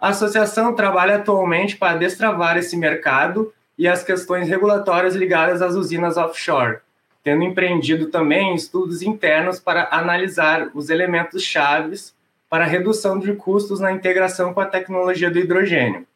A 0.00 0.08
associação 0.08 0.74
trabalha 0.74 1.16
atualmente 1.16 1.76
para 1.76 1.98
destravar 1.98 2.56
esse 2.56 2.76
mercado 2.76 3.52
e 3.78 3.86
as 3.86 4.02
questões 4.02 4.48
regulatórias 4.48 5.14
ligadas 5.14 5.62
às 5.62 5.74
usinas 5.74 6.16
offshore, 6.16 6.78
tendo 7.22 7.44
empreendido 7.44 8.06
também 8.06 8.54
estudos 8.54 9.02
internos 9.02 9.60
para 9.60 9.88
analisar 9.92 10.70
os 10.74 10.90
elementos 10.90 11.42
chaves 11.42 12.14
para 12.48 12.64
redução 12.64 13.18
de 13.18 13.32
custos 13.34 13.80
na 13.80 13.92
integração 13.92 14.52
com 14.52 14.60
a 14.60 14.66
tecnologia 14.66 15.30
do 15.30 15.38
hidrogênio. 15.38 16.06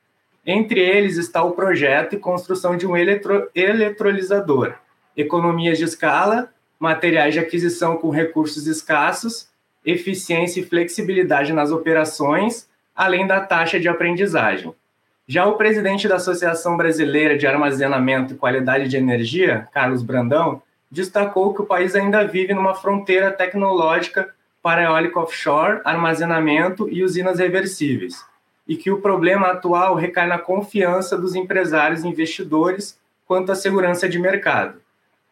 Entre 0.45 0.81
eles 0.81 1.17
está 1.17 1.43
o 1.43 1.53
projeto 1.53 2.15
e 2.15 2.19
construção 2.19 2.77
de 2.77 2.87
um 2.87 2.97
eletro 2.97 3.49
eletrolisador, 3.55 4.75
economias 5.17 5.79
de 5.79 5.85
escala, 5.85 6.53
materiais 6.79 7.35
de 7.35 7.41
aquisição 7.41 7.97
com 7.97 8.11
recursos 8.11 8.67
escassos, 8.67 9.49
eficiência 9.85 10.61
e 10.61 10.65
flexibilidade 10.65 11.53
nas 11.53 11.71
operações, 11.71 12.69
além 12.95 13.27
da 13.27 13.41
taxa 13.41 13.81
de 13.81 13.89
aprendizagem. 13.89 14.75
Já 15.27 15.47
o 15.47 15.57
presidente 15.57 16.07
da 16.07 16.17
Associação 16.17 16.77
Brasileira 16.77 17.37
de 17.37 17.47
Armazenamento 17.47 18.35
e 18.35 18.37
Qualidade 18.37 18.89
de 18.89 18.97
Energia, 18.97 19.67
Carlos 19.73 20.03
Brandão, 20.03 20.63
destacou 20.91 21.53
que 21.55 21.63
o 21.63 21.67
país 21.67 21.95
ainda 21.95 22.27
vive 22.27 22.55
numa 22.55 22.75
fronteira 22.75 23.31
tecnológica 23.31 24.35
para 24.63 24.83
eólica 24.83 25.21
offshore, 25.21 25.81
armazenamento 25.85 26.89
e 26.89 27.05
usinas 27.05 27.39
reversíveis, 27.39 28.25
e 28.67 28.77
que 28.77 28.91
o 28.91 29.01
problema 29.01 29.49
atual 29.49 29.95
recai 29.95 30.27
na 30.27 30.39
confiança 30.39 31.17
dos 31.17 31.35
empresários 31.35 32.03
e 32.03 32.09
investidores 32.09 32.99
quanto 33.27 33.53
à 33.53 33.55
segurança 33.55 34.09
de 34.09 34.19
mercado. 34.19 34.81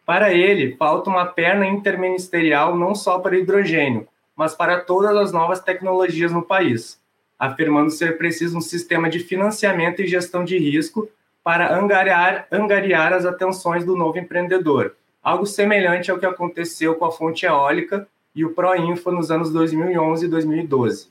Para 0.05 0.31
ele, 0.31 0.75
falta 0.77 1.09
uma 1.09 1.25
perna 1.25 1.65
interministerial 1.65 2.77
não 2.77 2.93
só 2.93 3.19
para 3.19 3.37
hidrogênio, 3.37 4.07
mas 4.35 4.53
para 4.53 4.79
todas 4.81 5.15
as 5.15 5.31
novas 5.31 5.59
tecnologias 5.59 6.31
no 6.31 6.43
país, 6.43 6.99
afirmando 7.39 7.89
ser 7.89 8.17
preciso 8.17 8.57
um 8.57 8.61
sistema 8.61 9.09
de 9.09 9.19
financiamento 9.19 10.01
e 10.01 10.07
gestão 10.07 10.43
de 10.43 10.57
risco 10.57 11.09
para 11.43 11.75
angariar, 11.75 12.47
angariar 12.51 13.13
as 13.13 13.25
atenções 13.25 13.85
do 13.85 13.95
novo 13.95 14.17
empreendedor, 14.17 14.95
algo 15.25 15.47
semelhante 15.47 16.11
ao 16.11 16.19
que 16.19 16.25
aconteceu 16.27 16.93
com 16.93 17.05
a 17.05 17.11
fonte 17.11 17.47
eólica 17.47 18.07
e 18.35 18.45
o 18.45 18.51
Proinfo 18.51 19.11
nos 19.11 19.31
anos 19.31 19.51
2011 19.51 20.27
e 20.27 20.29
2012. 20.29 21.07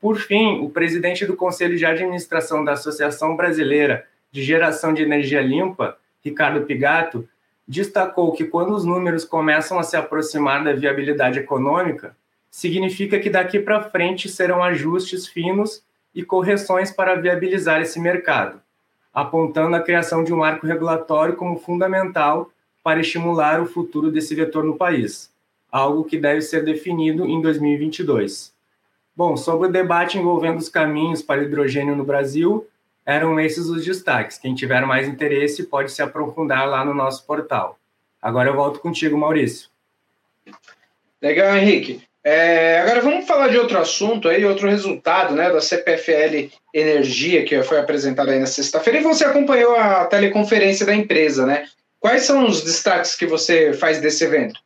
Por 0.00 0.16
fim, 0.18 0.58
o 0.58 0.68
presidente 0.68 1.24
do 1.24 1.36
Conselho 1.36 1.78
de 1.78 1.86
Administração 1.86 2.64
da 2.64 2.72
Associação 2.72 3.36
Brasileira 3.36 4.04
de 4.32 4.42
Geração 4.42 4.92
de 4.92 5.02
Energia 5.02 5.40
Limpa, 5.40 5.96
Ricardo 6.24 6.66
Pigato, 6.66 7.28
destacou 7.68 8.32
que 8.32 8.46
quando 8.46 8.74
os 8.74 8.84
números 8.84 9.24
começam 9.24 9.78
a 9.78 9.84
se 9.84 9.96
aproximar 9.96 10.64
da 10.64 10.72
viabilidade 10.72 11.38
econômica, 11.38 12.16
significa 12.50 13.16
que 13.20 13.30
daqui 13.30 13.60
para 13.60 13.90
frente 13.90 14.28
serão 14.28 14.60
ajustes 14.60 15.28
finos 15.28 15.84
e 16.12 16.24
correções 16.24 16.90
para 16.90 17.14
viabilizar 17.14 17.80
esse 17.80 18.00
mercado, 18.00 18.60
apontando 19.14 19.76
a 19.76 19.82
criação 19.82 20.24
de 20.24 20.34
um 20.34 20.38
marco 20.38 20.66
regulatório 20.66 21.36
como 21.36 21.60
fundamental 21.60 22.50
para 22.86 23.00
estimular 23.00 23.60
o 23.60 23.66
futuro 23.66 24.12
desse 24.12 24.32
vetor 24.32 24.62
no 24.62 24.76
país, 24.76 25.28
algo 25.72 26.04
que 26.04 26.16
deve 26.16 26.40
ser 26.40 26.64
definido 26.64 27.26
em 27.26 27.42
2022. 27.42 28.54
Bom, 29.16 29.36
sobre 29.36 29.66
o 29.66 29.72
debate 29.72 30.16
envolvendo 30.16 30.58
os 30.58 30.68
caminhos 30.68 31.20
para 31.20 31.42
hidrogênio 31.42 31.96
no 31.96 32.04
Brasil, 32.04 32.64
eram 33.04 33.40
esses 33.40 33.66
os 33.66 33.84
destaques. 33.84 34.38
Quem 34.38 34.54
tiver 34.54 34.86
mais 34.86 35.08
interesse 35.08 35.64
pode 35.64 35.90
se 35.90 36.00
aprofundar 36.00 36.68
lá 36.68 36.84
no 36.84 36.94
nosso 36.94 37.26
portal. 37.26 37.76
Agora 38.22 38.50
eu 38.50 38.54
volto 38.54 38.78
contigo, 38.78 39.18
Maurício. 39.18 39.68
Legal, 41.20 41.56
Henrique. 41.56 42.02
É, 42.22 42.82
agora 42.82 43.00
vamos 43.00 43.26
falar 43.26 43.48
de 43.48 43.58
outro 43.58 43.78
assunto 43.78 44.28
aí, 44.28 44.44
outro 44.44 44.68
resultado 44.68 45.34
né, 45.34 45.50
da 45.50 45.60
CPFL 45.60 46.52
Energia, 46.72 47.44
que 47.44 47.60
foi 47.64 47.80
apresentado 47.80 48.30
aí 48.30 48.38
na 48.38 48.46
sexta-feira, 48.46 49.00
e 49.00 49.02
você 49.02 49.24
acompanhou 49.24 49.74
a 49.74 50.04
teleconferência 50.04 50.86
da 50.86 50.94
empresa, 50.94 51.44
né? 51.44 51.66
Quais 52.06 52.22
são 52.22 52.46
os 52.46 52.62
destaques 52.62 53.16
que 53.16 53.26
você 53.26 53.72
faz 53.72 54.00
desse 54.00 54.22
evento? 54.22 54.60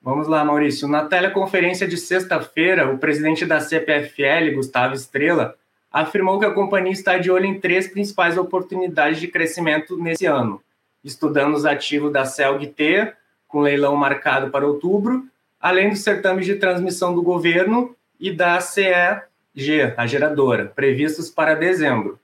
Vamos 0.00 0.28
lá, 0.28 0.44
Maurício. 0.44 0.86
Na 0.86 1.04
teleconferência 1.04 1.88
de 1.88 1.96
sexta-feira, 1.96 2.88
o 2.88 2.98
presidente 2.98 3.44
da 3.44 3.58
CPFL, 3.58 4.54
Gustavo 4.54 4.94
Estrela, 4.94 5.56
afirmou 5.90 6.38
que 6.38 6.46
a 6.46 6.54
companhia 6.54 6.92
está 6.92 7.18
de 7.18 7.32
olho 7.32 7.46
em 7.46 7.58
três 7.58 7.88
principais 7.88 8.38
oportunidades 8.38 9.18
de 9.18 9.26
crescimento 9.26 9.96
nesse 10.00 10.24
ano, 10.24 10.62
estudando 11.02 11.56
os 11.56 11.66
ativos 11.66 12.12
da 12.12 12.24
CELG-T, 12.24 13.12
com 13.48 13.62
leilão 13.62 13.96
marcado 13.96 14.52
para 14.52 14.64
outubro, 14.64 15.26
além 15.60 15.90
dos 15.90 15.98
certames 15.98 16.46
de 16.46 16.54
transmissão 16.54 17.12
do 17.12 17.22
governo 17.24 17.92
e 18.20 18.30
da 18.30 18.60
CEG, 18.60 19.24
a 19.96 20.06
geradora, 20.06 20.66
previstos 20.66 21.28
para 21.28 21.56
dezembro. 21.56 22.20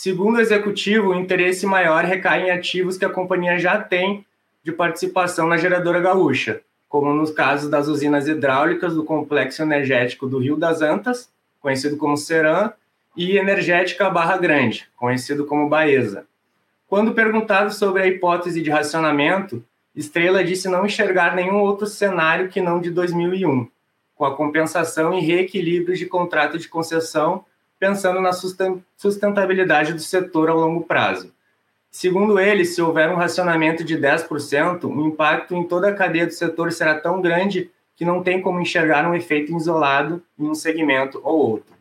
Segundo 0.00 0.36
o 0.36 0.40
executivo, 0.40 1.08
o 1.08 1.14
interesse 1.16 1.66
maior 1.66 2.04
recai 2.04 2.46
em 2.46 2.52
ativos 2.52 2.96
que 2.96 3.04
a 3.04 3.10
companhia 3.10 3.58
já 3.58 3.80
tem 3.80 4.24
de 4.62 4.70
participação 4.70 5.48
na 5.48 5.56
geradora 5.56 5.98
gaúcha, 5.98 6.60
como 6.88 7.12
nos 7.12 7.32
casos 7.32 7.68
das 7.68 7.88
usinas 7.88 8.28
hidráulicas 8.28 8.94
do 8.94 9.02
Complexo 9.02 9.60
Energético 9.60 10.28
do 10.28 10.38
Rio 10.38 10.56
das 10.56 10.82
Antas, 10.82 11.28
conhecido 11.60 11.96
como 11.96 12.16
Seram, 12.16 12.72
e 13.16 13.38
Energética 13.38 14.08
Barra 14.08 14.36
Grande, 14.36 14.86
conhecido 14.96 15.44
como 15.44 15.68
Baeza. 15.68 16.24
Quando 16.86 17.12
perguntado 17.12 17.74
sobre 17.74 18.02
a 18.02 18.06
hipótese 18.06 18.62
de 18.62 18.70
racionamento, 18.70 19.64
Estrela 19.96 20.44
disse 20.44 20.68
não 20.68 20.86
enxergar 20.86 21.34
nenhum 21.34 21.56
outro 21.56 21.88
cenário 21.88 22.48
que 22.48 22.60
não 22.60 22.80
de 22.80 22.92
2001, 22.92 23.66
com 24.14 24.24
a 24.24 24.36
compensação 24.36 25.12
e 25.18 25.20
reequilíbrio 25.20 25.96
de 25.96 26.06
contrato 26.06 26.56
de 26.56 26.68
concessão 26.68 27.44
pensando 27.78 28.20
na 28.20 28.32
sustentabilidade 28.32 29.92
do 29.92 30.00
setor 30.00 30.48
ao 30.48 30.58
longo 30.58 30.84
prazo. 30.84 31.32
Segundo 31.90 32.38
ele, 32.38 32.64
se 32.64 32.80
houver 32.82 33.10
um 33.10 33.16
racionamento 33.16 33.82
de 33.82 33.96
10%, 33.96 34.84
o 34.84 35.06
impacto 35.06 35.54
em 35.54 35.64
toda 35.64 35.88
a 35.88 35.94
cadeia 35.94 36.26
do 36.26 36.32
setor 36.32 36.70
será 36.72 36.94
tão 36.94 37.20
grande 37.20 37.70
que 37.96 38.04
não 38.04 38.22
tem 38.22 38.42
como 38.42 38.60
enxergar 38.60 39.08
um 39.08 39.14
efeito 39.14 39.56
isolado 39.56 40.22
em 40.38 40.48
um 40.48 40.54
segmento 40.54 41.20
ou 41.24 41.38
outro. 41.38 41.74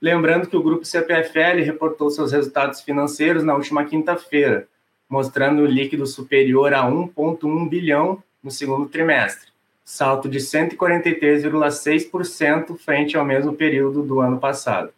Lembrando 0.00 0.48
que 0.48 0.56
o 0.56 0.62
grupo 0.62 0.84
CPFL 0.84 1.62
reportou 1.64 2.10
seus 2.10 2.32
resultados 2.32 2.80
financeiros 2.80 3.44
na 3.44 3.54
última 3.54 3.84
quinta-feira, 3.84 4.66
mostrando 5.08 5.62
o 5.62 5.66
líquido 5.66 6.04
superior 6.06 6.74
a 6.74 6.82
1,1 6.84 7.68
bilhão 7.68 8.20
no 8.42 8.50
segundo 8.50 8.88
trimestre, 8.88 9.52
salto 9.84 10.28
de 10.28 10.40
143,6% 10.40 12.76
frente 12.76 13.16
ao 13.16 13.24
mesmo 13.24 13.52
período 13.52 14.02
do 14.02 14.18
ano 14.18 14.40
passado. 14.40 14.92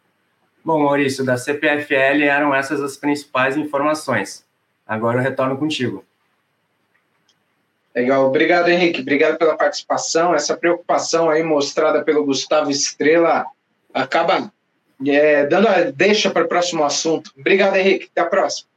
Bom, 0.65 0.79
Maurício, 0.79 1.23
da 1.23 1.37
CPFL 1.37 2.23
eram 2.23 2.53
essas 2.53 2.81
as 2.81 2.97
principais 2.97 3.55
informações. 3.55 4.43
Agora 4.83 5.19
eu 5.19 5.21
retorno 5.21 5.55
contigo. 5.59 6.03
Legal, 7.93 8.25
obrigado 8.25 8.67
Henrique, 8.67 8.99
obrigado 9.01 9.37
pela 9.37 9.55
participação. 9.55 10.33
Essa 10.33 10.57
preocupação 10.57 11.29
aí 11.29 11.43
mostrada 11.43 12.03
pelo 12.03 12.25
Gustavo 12.25 12.71
Estrela 12.71 13.45
acaba 13.93 14.51
é, 15.05 15.45
dando 15.45 15.67
a 15.67 15.83
deixa 15.83 16.31
para 16.31 16.45
o 16.45 16.47
próximo 16.47 16.83
assunto. 16.83 17.31
Obrigado 17.37 17.75
Henrique, 17.75 18.09
até 18.11 18.21
a 18.21 18.25
próxima. 18.25 18.67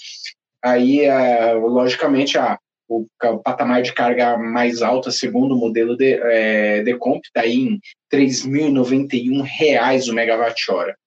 Aí, 0.59 1.01
é, 1.01 1.53
logicamente, 1.53 2.35
a, 2.35 2.57
o, 2.89 3.05
o, 3.23 3.37
patamar 3.37 3.83
de 3.83 3.93
carga 3.93 4.39
mais 4.39 4.81
alta, 4.81 5.11
segundo 5.11 5.53
o 5.53 5.59
modelo 5.59 5.95
de, 5.95 6.19
é, 6.23 6.81
de 6.81 6.97
comp, 6.97 7.21
está 7.25 7.45
em 7.45 7.79
R$ 8.11 8.25
3.091 8.25 10.09
o 10.09 10.13
megawatt-hora. 10.15 10.97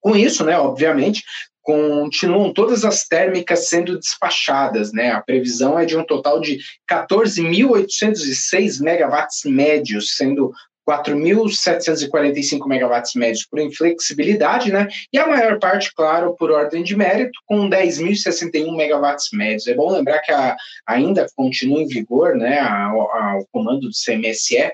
Com 0.00 0.16
isso, 0.16 0.44
né, 0.44 0.58
obviamente, 0.58 1.22
continuam 1.62 2.52
todas 2.52 2.84
as 2.84 3.06
térmicas 3.06 3.68
sendo 3.68 3.98
despachadas, 3.98 4.92
né? 4.92 5.12
A 5.12 5.22
previsão 5.22 5.78
é 5.78 5.84
de 5.84 5.96
um 5.96 6.04
total 6.04 6.40
de 6.40 6.58
14.806 6.90 8.82
megawatts 8.82 9.44
médios, 9.44 10.16
sendo 10.16 10.52
4.745 10.88 12.66
megawatts 12.66 13.14
médios 13.14 13.46
por 13.46 13.60
inflexibilidade, 13.60 14.72
né? 14.72 14.88
E 15.12 15.18
a 15.18 15.26
maior 15.26 15.58
parte, 15.58 15.94
claro, 15.94 16.34
por 16.36 16.50
ordem 16.50 16.82
de 16.82 16.96
mérito, 16.96 17.38
com 17.46 17.70
10.061 17.70 18.76
megawatts 18.76 19.28
médios. 19.32 19.66
É 19.68 19.74
bom 19.74 19.92
lembrar 19.92 20.18
que 20.20 20.32
a, 20.32 20.56
ainda 20.86 21.26
continua 21.36 21.80
em 21.80 21.86
vigor, 21.86 22.34
né, 22.34 22.58
a, 22.58 22.88
a, 22.88 23.38
o 23.40 23.46
comando 23.52 23.82
do 23.82 23.90
CMSE, 23.90 24.72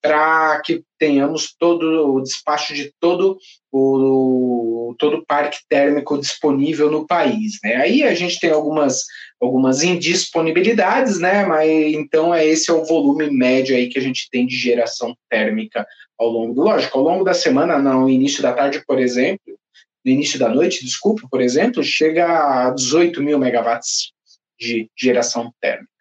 para 0.00 0.60
que 0.64 0.82
tenhamos 0.98 1.54
todo 1.58 2.14
o 2.14 2.22
despacho 2.22 2.72
de 2.74 2.92
todo 3.00 3.36
o 3.72 4.77
todo 4.94 5.18
o 5.18 5.26
parque 5.26 5.58
térmico 5.68 6.18
disponível 6.18 6.90
no 6.90 7.06
país, 7.06 7.58
né? 7.62 7.76
Aí 7.76 8.02
a 8.02 8.14
gente 8.14 8.38
tem 8.40 8.50
algumas 8.50 9.04
algumas 9.40 9.82
indisponibilidades, 9.82 11.18
né? 11.18 11.44
Mas 11.46 11.70
então 11.94 12.34
é 12.34 12.46
esse 12.46 12.70
é 12.70 12.74
o 12.74 12.84
volume 12.84 13.30
médio 13.30 13.76
aí 13.76 13.88
que 13.88 13.98
a 13.98 14.02
gente 14.02 14.28
tem 14.30 14.46
de 14.46 14.56
geração 14.56 15.16
térmica 15.30 15.86
ao 16.18 16.28
longo 16.28 16.54
do 16.54 16.62
lógico, 16.62 16.98
ao 16.98 17.04
longo 17.04 17.24
da 17.24 17.34
semana, 17.34 17.78
no 17.78 18.08
início 18.10 18.42
da 18.42 18.52
tarde, 18.52 18.82
por 18.86 18.98
exemplo, 18.98 19.58
no 20.04 20.10
início 20.10 20.38
da 20.38 20.48
noite, 20.48 20.84
desculpa, 20.84 21.28
por 21.30 21.40
exemplo, 21.40 21.82
chega 21.82 22.26
a 22.66 22.70
18 22.70 23.22
mil 23.22 23.38
megawatts 23.38 24.12
de 24.58 24.90
geração 24.96 25.52
térmica. 25.60 25.97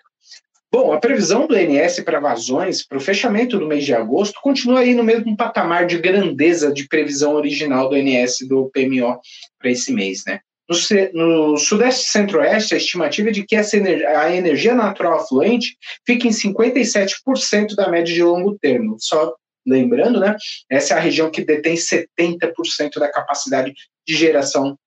Bom, 0.69 0.91
a 0.91 0.99
previsão 0.99 1.47
do 1.47 1.57
INS 1.57 2.01
para 2.01 2.19
vazões 2.19 2.85
para 2.85 2.97
o 2.97 3.01
fechamento 3.01 3.57
do 3.57 3.67
mês 3.67 3.85
de 3.85 3.93
agosto 3.93 4.39
continua 4.41 4.81
aí 4.81 4.93
no 4.93 5.03
mesmo 5.03 5.35
patamar 5.35 5.85
de 5.85 5.97
grandeza 5.97 6.73
de 6.73 6.87
previsão 6.87 7.35
original 7.35 7.89
do 7.89 7.97
INS 7.97 8.39
do 8.47 8.69
PMO 8.71 9.19
para 9.57 9.71
esse 9.71 9.93
mês, 9.93 10.23
né? 10.27 10.41
No, 11.13 11.51
no 11.51 11.57
Sudeste 11.57 12.09
Centro-Oeste, 12.09 12.73
a 12.73 12.77
estimativa 12.77 13.29
é 13.29 13.31
de 13.31 13.45
que 13.45 13.55
essa 13.55 13.77
a 13.77 14.35
energia 14.35 14.75
natural 14.75 15.19
afluente 15.19 15.77
fique 16.05 16.27
em 16.27 16.31
57% 16.31 17.73
da 17.73 17.89
média 17.89 18.13
de 18.13 18.21
longo 18.21 18.57
termo. 18.59 18.97
Só 18.99 19.33
lembrando, 19.65 20.19
né? 20.19 20.35
Essa 20.69 20.93
é 20.93 20.97
a 20.97 20.99
região 20.99 21.31
que 21.31 21.45
detém 21.45 21.75
70% 21.75 22.99
da 22.99 23.09
capacidade 23.09 23.73
de 24.05 24.13
geração 24.13 24.77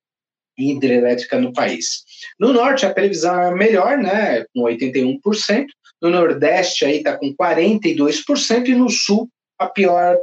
hidrelétrica 0.61 1.41
no 1.41 1.53
país. 1.53 2.05
No 2.39 2.53
norte, 2.53 2.87
a 2.87 2.93
previsão 2.93 3.41
é 3.41 3.55
melhor, 3.55 3.99
né, 3.99 4.45
com 4.55 4.63
81%. 4.63 5.67
No 6.03 6.11
nordeste, 6.11 6.85
aí 6.85 6.99
está 6.99 7.17
com 7.17 7.35
42%. 7.35 8.69
E 8.69 8.75
no 8.75 8.89
sul, 8.89 9.29
a 9.59 9.67
pior 9.67 10.17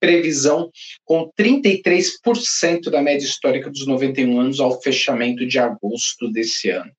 previsão, 0.00 0.70
com 1.04 1.30
33% 1.38 2.90
da 2.90 3.02
média 3.02 3.24
histórica 3.24 3.70
dos 3.70 3.86
91 3.86 4.40
anos 4.40 4.60
ao 4.60 4.80
fechamento 4.80 5.46
de 5.46 5.58
agosto 5.58 6.30
desse 6.30 6.70
ano. 6.70 6.90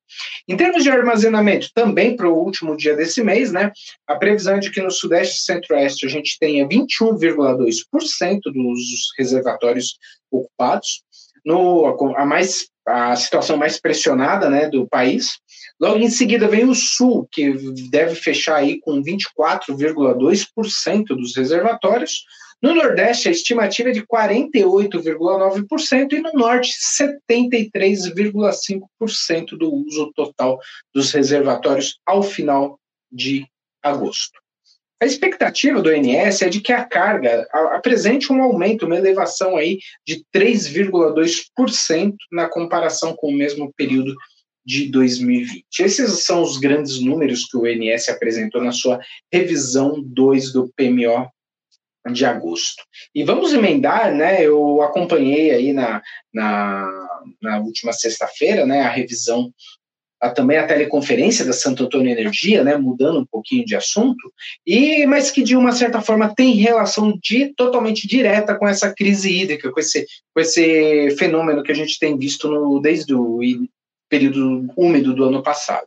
Em 0.48 0.58
termos 0.58 0.84
de 0.84 0.90
armazenamento, 0.90 1.70
também 1.74 2.16
para 2.16 2.30
o 2.30 2.38
último 2.38 2.76
dia 2.76 2.96
desse 2.96 3.24
mês, 3.24 3.52
né, 3.52 3.72
a 4.08 4.16
previsão 4.16 4.56
é 4.56 4.60
de 4.60 4.72
que 4.72 4.82
no 4.82 4.90
Sudeste 4.90 5.36
e 5.36 5.46
Centro-Oeste 5.46 6.06
a 6.06 6.10
gente 6.10 6.38
tenha 6.40 6.68
21,2% 6.68 8.40
dos 8.46 9.14
reservatórios 9.18 9.98
ocupados, 10.32 11.04
no, 11.48 11.88
a, 12.18 12.26
mais, 12.26 12.68
a 12.86 13.16
situação 13.16 13.56
mais 13.56 13.80
pressionada 13.80 14.50
né, 14.50 14.68
do 14.68 14.86
país. 14.86 15.40
Logo 15.80 15.98
em 15.98 16.10
seguida 16.10 16.46
vem 16.46 16.66
o 16.66 16.76
Sul, 16.76 17.26
que 17.32 17.54
deve 17.90 18.16
fechar 18.16 18.58
aí 18.58 18.82
com 18.82 19.02
24,2% 19.02 21.06
dos 21.08 21.38
reservatórios. 21.38 22.26
No 22.62 22.76
Nordeste, 22.76 23.30
a 23.30 23.32
estimativa 23.32 23.88
é 23.90 23.94
de 23.94 24.06
48,9% 24.06 26.12
e 26.12 26.20
no 26.20 26.34
Norte, 26.34 26.74
73,5% 27.00 29.58
do 29.58 29.74
uso 29.74 30.12
total 30.14 30.60
dos 30.94 31.14
reservatórios 31.14 31.98
ao 32.06 32.22
final 32.22 32.78
de 33.10 33.48
agosto. 33.82 34.38
A 35.00 35.06
expectativa 35.06 35.82
do 35.82 35.94
INS 35.94 36.42
é 36.42 36.50
de 36.50 36.60
que 36.60 36.74
a 36.74 36.84
carga 36.84 37.48
apresente 37.52 38.34
um 38.34 38.42
aumento, 38.42 38.86
uma 38.86 38.98
elevação 38.98 39.56
aí 39.56 39.78
de 40.06 40.26
3,2% 40.36 42.16
na 42.32 42.50
comparação 42.50 43.16
com 43.16 43.28
o 43.28 43.38
mesmo 43.38 43.72
período 43.78 44.16
de 44.66 44.90
2020. 44.90 45.66
Esses 45.80 46.26
são 46.26 46.42
os 46.42 46.58
grandes 46.58 47.00
números 47.00 47.46
que 47.46 47.56
o 47.56 47.68
INS 47.68 48.10
apresentou 48.10 48.62
na 48.62 48.72
sua 48.72 49.00
revisão 49.32 50.02
2 50.04 50.52
do 50.52 50.74
PMO 50.76 51.30
de 52.12 52.26
agosto. 52.26 52.84
E 53.14 53.24
vamos 53.24 53.54
emendar, 53.54 54.14
né? 54.14 54.42
Eu 54.42 54.82
acompanhei 54.82 55.52
aí 55.52 55.74
na, 55.74 56.02
na, 56.34 57.20
na 57.42 57.60
última 57.60 57.94
sexta-feira, 57.94 58.66
né, 58.66 58.82
a 58.82 58.90
revisão 58.90 59.54
a, 60.22 60.30
também 60.30 60.58
a 60.58 60.68
teleconferência 60.68 61.46
da 61.46 61.54
Santo 61.54 61.84
Antônio 61.84 62.12
Energia, 62.12 62.64
né, 62.64 62.76
mudando 62.76 63.20
um 63.20 63.26
pouquinho 63.26 63.66
de 63.66 63.76
assunto, 63.76 64.32
e 64.66 65.06
mas 65.06 65.32
que 65.32 65.44
de 65.44 65.56
uma 65.56 65.72
certa 65.72 66.02
forma 66.02 66.34
tem 66.34 66.56
relação 66.56 67.18
de, 67.22 67.54
totalmente 67.56 68.08
direta 68.08 68.56
com 68.56 68.68
essa 68.68 68.94
crise 68.94 69.32
hídrica, 69.32 69.72
com 69.72 69.80
esse, 69.80 70.06
com 70.34 70.42
esse 70.42 71.16
fenômeno 71.18 71.64
que 71.64 71.72
a 71.72 71.76
gente 71.76 72.00
tem 72.00 72.18
visto 72.18 72.48
no, 72.48 72.80
desde 72.80 73.14
o 73.14 73.40
período 74.10 74.68
úmido 74.76 75.14
do 75.14 75.26
ano 75.26 75.44
passado. 75.44 75.86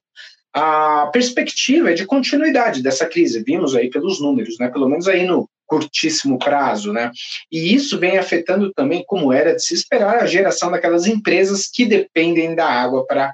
A 0.52 1.08
perspectiva 1.12 1.90
é 1.90 1.94
de 1.94 2.04
continuidade 2.04 2.82
dessa 2.82 3.06
crise, 3.06 3.42
vimos 3.44 3.74
aí 3.74 3.88
pelos 3.88 4.20
números, 4.20 4.58
né, 4.58 4.68
pelo 4.68 4.88
menos 4.88 5.06
aí 5.06 5.24
no 5.24 5.48
curtíssimo 5.70 6.36
prazo, 6.36 6.92
né? 6.92 7.12
E 7.50 7.72
isso 7.72 7.96
vem 7.96 8.18
afetando 8.18 8.72
também, 8.74 9.04
como 9.06 9.32
era 9.32 9.54
de 9.54 9.64
se 9.64 9.72
esperar, 9.72 10.16
a 10.16 10.26
geração 10.26 10.68
daquelas 10.68 11.06
empresas 11.06 11.70
que 11.72 11.86
dependem 11.86 12.56
da 12.56 12.66
água 12.66 13.06
para 13.06 13.32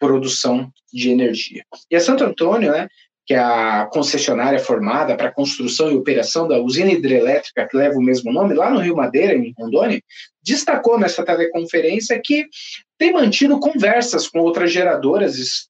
produção 0.00 0.72
de 0.92 1.10
energia. 1.10 1.62
E 1.90 1.94
a 1.94 2.00
Santo 2.00 2.24
Antônio, 2.24 2.72
né, 2.72 2.88
que 3.26 3.34
é 3.34 3.38
a 3.38 3.86
concessionária 3.92 4.58
formada 4.58 5.16
para 5.16 5.30
construção 5.30 5.88
e 5.88 5.94
operação 5.94 6.48
da 6.48 6.58
usina 6.58 6.90
hidrelétrica 6.90 7.68
que 7.68 7.76
leva 7.76 7.96
o 7.96 8.02
mesmo 8.02 8.32
nome, 8.32 8.54
lá 8.54 8.70
no 8.70 8.80
Rio 8.80 8.96
Madeira, 8.96 9.34
em 9.34 9.54
Rondônia, 9.56 10.02
destacou 10.42 10.98
nessa 10.98 11.24
teleconferência 11.24 12.20
que 12.20 12.46
tem 12.98 13.12
mantido 13.12 13.60
conversas 13.60 14.26
com 14.26 14.40
outras 14.40 14.72
geradoras 14.72 15.68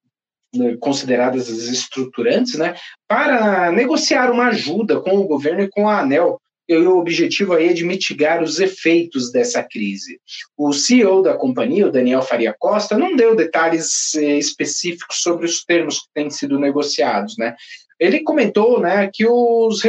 né, 0.54 0.76
consideradas 0.80 1.50
as 1.50 1.64
estruturantes, 1.64 2.54
né, 2.54 2.74
para 3.06 3.70
negociar 3.72 4.30
uma 4.30 4.46
ajuda 4.46 5.00
com 5.00 5.18
o 5.18 5.26
governo 5.26 5.62
e 5.62 5.68
com 5.68 5.88
a 5.88 6.00
ANEL 6.00 6.40
e 6.70 6.86
o 6.86 6.98
objetivo 6.98 7.54
aí 7.54 7.68
é 7.68 7.72
de 7.72 7.84
mitigar 7.84 8.40
os 8.40 8.60
efeitos 8.60 9.32
dessa 9.32 9.60
crise. 9.60 10.20
O 10.56 10.72
CEO 10.72 11.20
da 11.20 11.36
companhia, 11.36 11.88
o 11.88 11.90
Daniel 11.90 12.22
Faria 12.22 12.54
Costa, 12.56 12.96
não 12.96 13.16
deu 13.16 13.34
detalhes 13.34 14.14
eh, 14.14 14.38
específicos 14.38 15.20
sobre 15.20 15.46
os 15.46 15.64
termos 15.64 15.98
que 15.98 16.06
têm 16.14 16.30
sido 16.30 16.60
negociados, 16.60 17.36
né? 17.36 17.56
Ele 17.98 18.20
comentou, 18.20 18.80
né, 18.80 19.10
que 19.12 19.26
os 19.26 19.82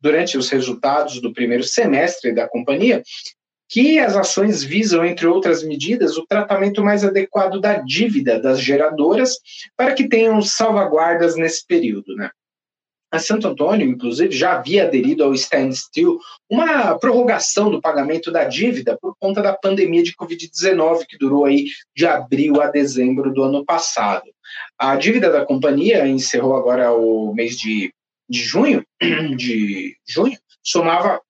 durante 0.00 0.36
os 0.36 0.50
resultados 0.50 1.20
do 1.20 1.32
primeiro 1.32 1.62
semestre 1.62 2.34
da 2.34 2.48
companhia, 2.48 3.00
que 3.68 4.00
as 4.00 4.16
ações 4.16 4.62
visam, 4.62 5.04
entre 5.04 5.28
outras 5.28 5.62
medidas, 5.62 6.16
o 6.18 6.26
tratamento 6.26 6.82
mais 6.82 7.04
adequado 7.04 7.60
da 7.60 7.74
dívida 7.78 8.40
das 8.40 8.60
geradoras 8.60 9.38
para 9.76 9.94
que 9.94 10.08
tenham 10.08 10.42
salvaguardas 10.42 11.36
nesse 11.36 11.64
período, 11.64 12.14
né? 12.16 12.28
A 13.14 13.20
Santo 13.20 13.46
Antônio, 13.46 13.88
inclusive, 13.88 14.34
já 14.34 14.54
havia 14.54 14.82
aderido 14.82 15.22
ao 15.22 15.32
standstill, 15.34 16.18
uma 16.50 16.98
prorrogação 16.98 17.70
do 17.70 17.80
pagamento 17.80 18.32
da 18.32 18.42
dívida 18.42 18.98
por 19.00 19.14
conta 19.20 19.40
da 19.40 19.52
pandemia 19.52 20.02
de 20.02 20.16
Covid-19, 20.16 21.04
que 21.08 21.16
durou 21.16 21.44
aí 21.44 21.66
de 21.96 22.04
abril 22.08 22.60
a 22.60 22.66
dezembro 22.66 23.32
do 23.32 23.44
ano 23.44 23.64
passado. 23.64 24.24
A 24.76 24.96
dívida 24.96 25.30
da 25.30 25.46
companhia 25.46 26.04
encerrou 26.08 26.56
agora 26.56 26.92
o 26.92 27.32
mês 27.32 27.56
de, 27.56 27.94
de 28.28 28.40
junho, 28.40 28.84
de 29.36 29.96
junho, 30.04 30.36
somava 30.60 31.20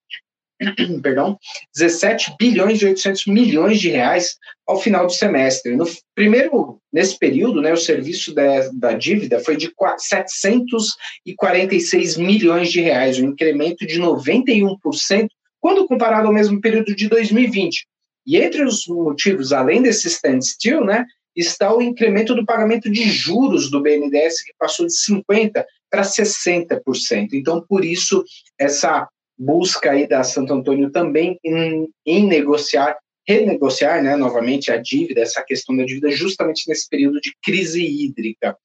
perdão, 1.02 1.36
17 1.76 2.36
bilhões 2.38 2.80
e 2.80 2.86
800 2.86 3.26
milhões 3.26 3.80
de 3.80 3.90
reais 3.90 4.36
ao 4.66 4.80
final 4.80 5.06
do 5.06 5.12
semestre. 5.12 5.76
No 5.76 5.84
primeiro, 6.14 6.80
nesse 6.92 7.18
período, 7.18 7.60
né, 7.60 7.72
o 7.72 7.76
serviço 7.76 8.32
da, 8.34 8.68
da 8.72 8.92
dívida 8.92 9.40
foi 9.40 9.56
de 9.56 9.72
746 9.98 12.16
milhões 12.16 12.70
de 12.70 12.80
reais, 12.80 13.18
um 13.18 13.30
incremento 13.30 13.84
de 13.86 14.00
91% 14.00 15.26
quando 15.60 15.86
comparado 15.86 16.28
ao 16.28 16.34
mesmo 16.34 16.60
período 16.60 16.94
de 16.94 17.08
2020. 17.08 17.86
E 18.26 18.36
entre 18.36 18.64
os 18.64 18.86
motivos, 18.86 19.52
além 19.52 19.82
desse 19.82 20.06
standstill, 20.08 20.84
né, 20.84 21.04
está 21.34 21.74
o 21.74 21.82
incremento 21.82 22.34
do 22.34 22.44
pagamento 22.44 22.90
de 22.90 23.04
juros 23.04 23.70
do 23.70 23.82
BNDES, 23.82 24.42
que 24.42 24.52
passou 24.58 24.86
de 24.86 24.92
50% 24.92 25.64
para 25.90 26.02
60%. 26.02 27.28
Então, 27.32 27.64
por 27.68 27.84
isso, 27.84 28.24
essa 28.58 29.08
busca 29.38 29.90
aí 29.90 30.06
da 30.06 30.22
Santo 30.22 30.52
Antônio 30.52 30.90
também 30.90 31.38
em, 31.44 31.88
em 32.06 32.26
negociar, 32.26 32.96
renegociar, 33.26 34.02
né, 34.02 34.16
novamente 34.16 34.70
a 34.70 34.76
dívida, 34.76 35.20
essa 35.20 35.42
questão 35.42 35.76
da 35.76 35.84
dívida, 35.84 36.10
justamente 36.10 36.68
nesse 36.68 36.88
período 36.88 37.20
de 37.20 37.34
crise 37.42 37.84
hídrica. 37.84 38.56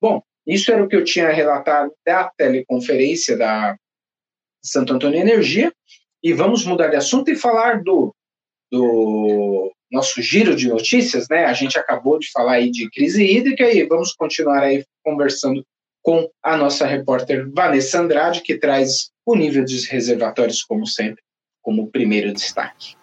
Bom, 0.00 0.22
isso 0.46 0.72
era 0.72 0.82
o 0.82 0.88
que 0.88 0.96
eu 0.96 1.04
tinha 1.04 1.30
relatado 1.30 1.92
da 2.04 2.30
teleconferência 2.36 3.36
da 3.36 3.76
Santo 4.62 4.94
Antônio 4.94 5.20
Energia, 5.20 5.72
e 6.22 6.32
vamos 6.32 6.64
mudar 6.64 6.88
de 6.88 6.96
assunto 6.96 7.30
e 7.30 7.36
falar 7.36 7.82
do, 7.82 8.14
do 8.72 9.70
nosso 9.92 10.22
giro 10.22 10.56
de 10.56 10.68
notícias, 10.68 11.28
né? 11.28 11.44
A 11.44 11.52
gente 11.52 11.78
acabou 11.78 12.18
de 12.18 12.30
falar 12.32 12.54
aí 12.54 12.70
de 12.70 12.90
crise 12.90 13.22
hídrica 13.22 13.70
e 13.70 13.86
vamos 13.86 14.14
continuar 14.14 14.62
aí 14.62 14.82
conversando 15.04 15.62
com 16.04 16.30
a 16.42 16.54
nossa 16.54 16.86
repórter 16.86 17.50
Vanessa 17.50 17.98
Andrade, 17.98 18.42
que 18.42 18.58
traz 18.58 19.10
o 19.24 19.34
nível 19.34 19.64
dos 19.64 19.86
reservatórios, 19.86 20.62
como 20.62 20.86
sempre, 20.86 21.22
como 21.62 21.90
primeiro 21.90 22.30
destaque. 22.32 22.94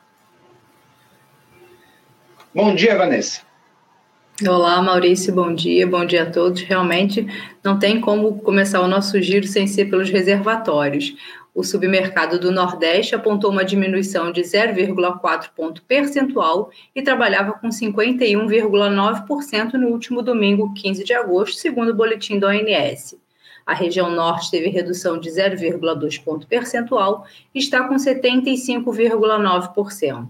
Bom 2.53 2.75
dia, 2.75 2.95
Vanessa. 2.95 3.41
Olá, 4.47 4.79
Maurício, 4.81 5.33
bom 5.33 5.53
dia, 5.53 5.87
bom 5.87 6.05
dia 6.05 6.23
a 6.23 6.29
todos. 6.29 6.61
Realmente 6.61 7.25
não 7.63 7.79
tem 7.79 7.99
como 7.99 8.39
começar 8.39 8.81
o 8.81 8.87
nosso 8.87 9.19
giro 9.19 9.47
sem 9.47 9.65
ser 9.65 9.85
pelos 9.85 10.09
reservatórios. 10.09 11.15
O 11.53 11.63
submercado 11.63 12.39
do 12.39 12.49
Nordeste 12.49 13.13
apontou 13.13 13.51
uma 13.51 13.65
diminuição 13.65 14.31
de 14.31 14.39
0,4 14.41 15.49
ponto 15.53 15.83
percentual 15.83 16.71
e 16.95 17.01
trabalhava 17.01 17.51
com 17.53 17.67
51,9% 17.67 19.73
no 19.73 19.89
último 19.89 20.21
domingo, 20.21 20.73
15 20.73 21.03
de 21.03 21.13
agosto, 21.13 21.57
segundo 21.57 21.89
o 21.89 21.95
boletim 21.95 22.39
da 22.39 22.47
ONS. 22.47 23.19
A 23.65 23.73
região 23.73 24.09
Norte 24.09 24.49
teve 24.49 24.69
redução 24.69 25.19
de 25.19 25.29
0,2 25.29 26.23
ponto 26.23 26.47
percentual 26.47 27.25
e 27.53 27.59
está 27.59 27.85
com 27.85 27.95
75,9%. 27.95 30.29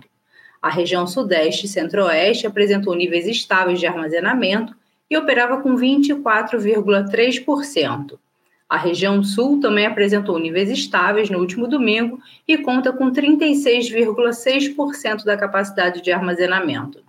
A 0.60 0.70
região 0.70 1.06
Sudeste 1.06 1.68
e 1.68 1.70
Centro-Oeste 1.70 2.48
apresentou 2.48 2.96
níveis 2.96 3.28
estáveis 3.28 3.80
de 3.80 3.86
armazenamento 3.86 4.76
e 5.10 5.18
operava 5.18 5.62
com 5.62 5.76
24,3%. 5.76 8.18
A 8.72 8.78
região 8.78 9.22
sul 9.22 9.60
também 9.60 9.86
apresentou 9.86 10.40
níveis 10.40 10.70
estáveis 10.70 11.30
no 11.30 11.40
último 11.40 11.68
domingo 11.68 12.22
e 12.48 12.58
conta 12.58 12.94
com 12.94 13.12
36,6% 13.12 15.26
da 15.26 15.36
capacidade 15.36 16.02
de 16.02 16.10
armazenamento. 16.10 17.04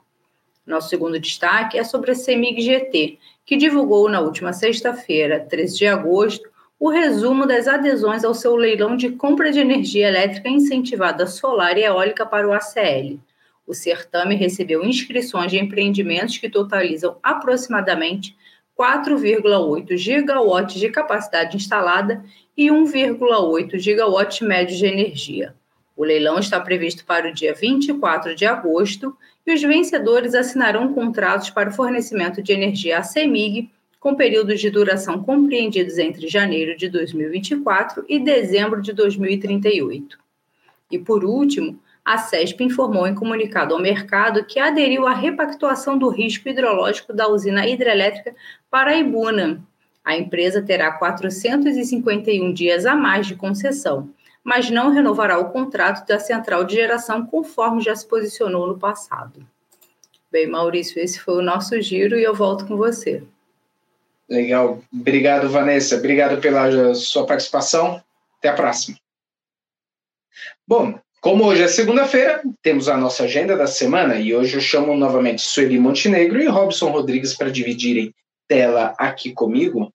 Nosso 0.67 0.89
segundo 0.89 1.21
destaque 1.21 1.79
é 1.79 1.85
sobre 1.85 2.11
a 2.11 2.17
CEMIG 2.17 2.63
GT, 2.63 3.17
que 3.47 3.57
divulgou 3.57 4.09
na 4.09 4.19
última 4.19 4.53
sexta-feira, 4.53 5.39
13 5.39 5.79
de 5.79 5.87
agosto, 5.87 6.51
o 6.81 6.91
resumo 6.91 7.47
das 7.47 7.69
adesões 7.69 8.25
ao 8.25 8.35
seu 8.35 8.57
leilão 8.57 8.97
de 8.97 9.11
compra 9.11 9.53
de 9.53 9.61
energia 9.61 10.09
elétrica 10.09 10.49
incentivada 10.49 11.29
solar 11.29 11.79
e 11.79 11.85
eólica 11.85 12.27
para 12.27 12.49
o 12.49 12.53
ACL. 12.53 13.21
O 13.65 13.73
certame 13.73 14.35
recebeu 14.35 14.85
inscrições 14.85 15.53
de 15.53 15.61
empreendimentos 15.61 16.39
que 16.39 16.51
totalizam 16.51 17.19
aproximadamente 17.23 18.37
4,8 18.79 19.97
gigawatts 19.97 20.81
de 20.81 20.89
capacidade 20.89 21.57
instalada 21.57 22.25
e 22.57 22.69
1,8 22.69 23.79
gigawatts 23.79 24.41
médio 24.41 24.77
de 24.77 24.87
energia. 24.87 25.55
O 25.97 26.05
leilão 26.05 26.39
está 26.39 26.59
previsto 26.59 27.05
para 27.05 27.29
o 27.29 27.35
dia 27.35 27.55
24 27.55 28.35
de 28.35 28.47
agosto 28.47 29.17
e 29.47 29.53
os 29.53 29.61
vencedores 29.61 30.35
assinarão 30.35 30.93
contratos 30.93 31.51
para 31.51 31.69
o 31.69 31.73
fornecimento 31.73 32.43
de 32.43 32.53
energia 32.53 32.99
à 32.99 33.03
CEMIG 33.03 33.71
com 34.01 34.17
períodos 34.17 34.61
de 34.61 34.69
duração 34.69 35.23
compreendidos 35.23 35.97
entre 35.99 36.27
janeiro 36.27 36.77
de 36.77 36.89
2024 36.89 38.05
e 38.09 38.19
dezembro 38.19 38.83
de 38.83 38.93
2038. 38.93 40.19
E 40.91 40.99
por 40.99 41.25
último, 41.25 41.79
a 42.05 42.19
CESP 42.19 42.65
informou 42.65 43.07
em 43.07 43.15
comunicado 43.15 43.75
ao 43.75 43.81
mercado 43.81 44.45
que 44.45 44.59
aderiu 44.59 45.07
à 45.07 45.15
repactuação 45.15 45.97
do 45.97 46.09
risco 46.09 46.49
hidrológico 46.49 47.13
da 47.13 47.29
usina 47.29 47.65
hidrelétrica 47.65 48.35
Paraibuna. 48.73 49.63
A 50.03 50.17
empresa 50.17 50.63
terá 50.63 50.93
451 50.93 52.55
dias 52.55 52.87
a 52.87 52.97
mais 52.97 53.27
de 53.27 53.37
concessão, 53.37 54.09
mas 54.43 54.71
não 54.71 54.91
renovará 54.91 55.39
o 55.39 55.51
contrato 55.51 56.07
da 56.07 56.19
central 56.19 56.65
de 56.65 56.77
geração 56.77 57.27
conforme 57.27 57.83
já 57.83 57.95
se 57.95 58.09
posicionou 58.09 58.67
no 58.67 58.79
passado. 58.79 59.47
Bem, 60.31 60.47
Maurício, 60.47 60.99
esse 60.99 61.21
foi 61.21 61.35
o 61.35 61.43
nosso 61.43 61.79
giro 61.83 62.19
e 62.19 62.25
eu 62.25 62.35
volto 62.35 62.67
com 62.67 62.79
você. 62.79 63.23
Legal. 64.27 64.83
Obrigado, 64.91 65.51
Vanessa. 65.51 65.97
Obrigado 65.97 66.41
pela 66.41 66.95
sua 66.95 67.27
participação. 67.27 68.03
Até 68.39 68.49
a 68.49 68.55
próxima. 68.55 68.97
Bom, 70.67 70.99
como 71.21 71.45
hoje 71.45 71.63
é 71.63 71.69
segunda-feira, 71.69 72.43
temos 72.63 72.89
a 72.89 72.97
nossa 72.97 73.25
agenda 73.25 73.55
da 73.55 73.67
semana 73.67 74.17
e 74.17 74.35
hoje 74.35 74.57
eu 74.57 74.63
chamo 74.63 74.97
novamente 74.97 75.43
Sueli 75.43 75.79
Montenegro 75.79 76.41
e 76.41 76.47
Robson 76.47 76.89
Rodrigues 76.89 77.35
para 77.35 77.51
dividirem 77.51 78.15
tela 78.53 78.95
aqui 78.99 79.33
comigo. 79.33 79.91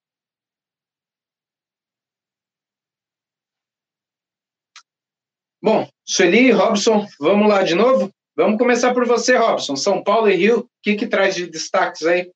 Bom, 5.62 5.88
Sueli 6.04 6.50
Robson, 6.50 7.06
vamos 7.20 7.48
lá 7.48 7.62
de 7.62 7.76
novo? 7.76 8.10
Vamos 8.36 8.58
começar 8.58 8.92
por 8.92 9.06
você, 9.06 9.36
Robson. 9.36 9.76
São 9.76 10.02
Paulo 10.02 10.28
e 10.28 10.34
Rio, 10.34 10.60
o 10.60 10.68
que, 10.82 10.96
que 10.96 11.06
traz 11.06 11.36
de 11.36 11.46
destaques 11.46 12.04
aí? 12.04 12.32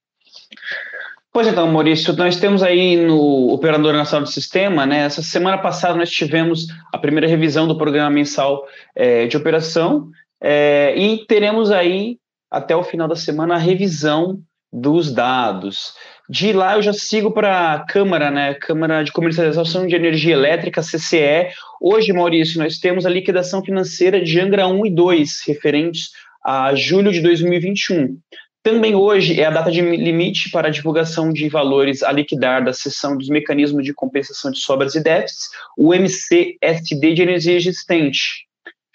Pois 1.32 1.48
então, 1.48 1.66
Maurício, 1.66 2.14
nós 2.14 2.36
temos 2.38 2.62
aí 2.62 2.96
no 2.96 3.52
Operador 3.52 3.92
Nacional 3.94 4.24
do 4.24 4.32
Sistema, 4.32 4.86
né? 4.86 4.98
Essa 4.98 5.22
semana 5.22 5.58
passada 5.58 5.96
nós 5.96 6.10
tivemos 6.10 6.66
a 6.92 6.98
primeira 6.98 7.26
revisão 7.26 7.66
do 7.66 7.76
programa 7.76 8.10
mensal 8.10 8.64
é, 8.94 9.26
de 9.26 9.36
operação 9.36 10.08
é, 10.40 10.94
e 10.96 11.26
teremos 11.26 11.72
aí 11.72 12.18
até 12.48 12.76
o 12.76 12.84
final 12.84 13.08
da 13.08 13.16
semana 13.16 13.54
a 13.54 13.58
revisão 13.58 14.40
dos 14.72 15.12
dados. 15.12 15.94
De 16.28 16.52
lá 16.52 16.76
eu 16.76 16.82
já 16.82 16.92
sigo 16.92 17.30
para 17.32 17.74
a 17.74 17.80
Câmara, 17.80 18.30
né? 18.30 18.54
Câmara 18.54 19.02
de 19.02 19.12
Comercialização 19.12 19.86
de 19.86 19.94
Energia 19.94 20.34
Elétrica, 20.34 20.80
CCE. 20.80 21.48
Hoje, 21.80 22.12
Maurício, 22.12 22.58
nós 22.58 22.78
temos 22.78 23.04
a 23.04 23.10
liquidação 23.10 23.62
financeira 23.64 24.22
de 24.22 24.40
Angra 24.40 24.66
1 24.66 24.86
e 24.86 24.90
2, 24.90 25.42
referentes 25.46 26.10
a 26.44 26.74
julho 26.74 27.12
de 27.12 27.20
2021. 27.20 28.18
Também 28.62 28.94
hoje 28.94 29.40
é 29.40 29.44
a 29.44 29.50
data 29.50 29.72
de 29.72 29.80
limite 29.80 30.48
para 30.50 30.68
a 30.68 30.70
divulgação 30.70 31.32
de 31.32 31.48
valores 31.48 32.02
a 32.04 32.12
liquidar 32.12 32.64
da 32.64 32.72
seção 32.72 33.18
dos 33.18 33.28
mecanismos 33.28 33.84
de 33.84 33.92
compensação 33.92 34.52
de 34.52 34.60
sobras 34.60 34.94
e 34.94 35.02
déficits, 35.02 35.48
o 35.76 35.92
MCSD 35.92 37.14
de 37.14 37.22
energia 37.22 37.56
existente. 37.56 38.46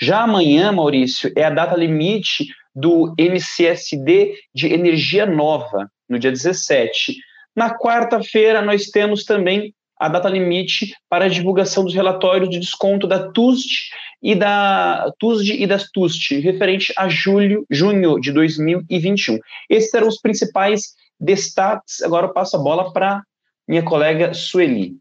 Já 0.02 0.22
amanhã, 0.22 0.72
Maurício, 0.72 1.32
é 1.36 1.44
a 1.44 1.50
data 1.50 1.76
limite 1.76 2.48
do 2.74 3.14
MCSD 3.18 4.36
de 4.56 4.72
energia 4.72 5.26
nova, 5.26 5.92
no 6.10 6.20
dia 6.20 6.32
17. 6.32 7.16
Na 7.56 7.76
quarta-feira, 7.78 8.62
nós 8.62 8.86
temos 8.86 9.24
também 9.24 9.74
a 10.00 10.08
data 10.08 10.30
limite 10.30 10.94
para 11.10 11.26
a 11.26 11.30
divulgação 11.30 11.84
dos 11.84 11.94
relatórios 11.94 12.50
de 12.50 12.60
desconto 12.60 13.08
da 13.08 13.32
TUSD 13.32 13.90
e 14.22 14.36
da 14.36 15.12
TUSD 15.20 15.54
e 15.54 15.68
das 15.68 15.90
TUST, 15.90 16.40
referente 16.40 16.94
a 16.96 17.10
julho, 17.10 17.66
junho 17.70 18.20
de 18.20 18.32
2021. 18.32 19.40
Esses 19.70 19.94
eram 19.94 20.08
os 20.08 20.20
principais 20.20 20.94
destaques. 21.20 22.02
Agora 22.04 22.28
eu 22.28 22.34
passo 22.34 22.56
a 22.56 22.60
bola 22.60 22.94
para 22.94 23.24
minha 23.68 23.84
colega 23.84 24.34
Sueli. 24.34 24.98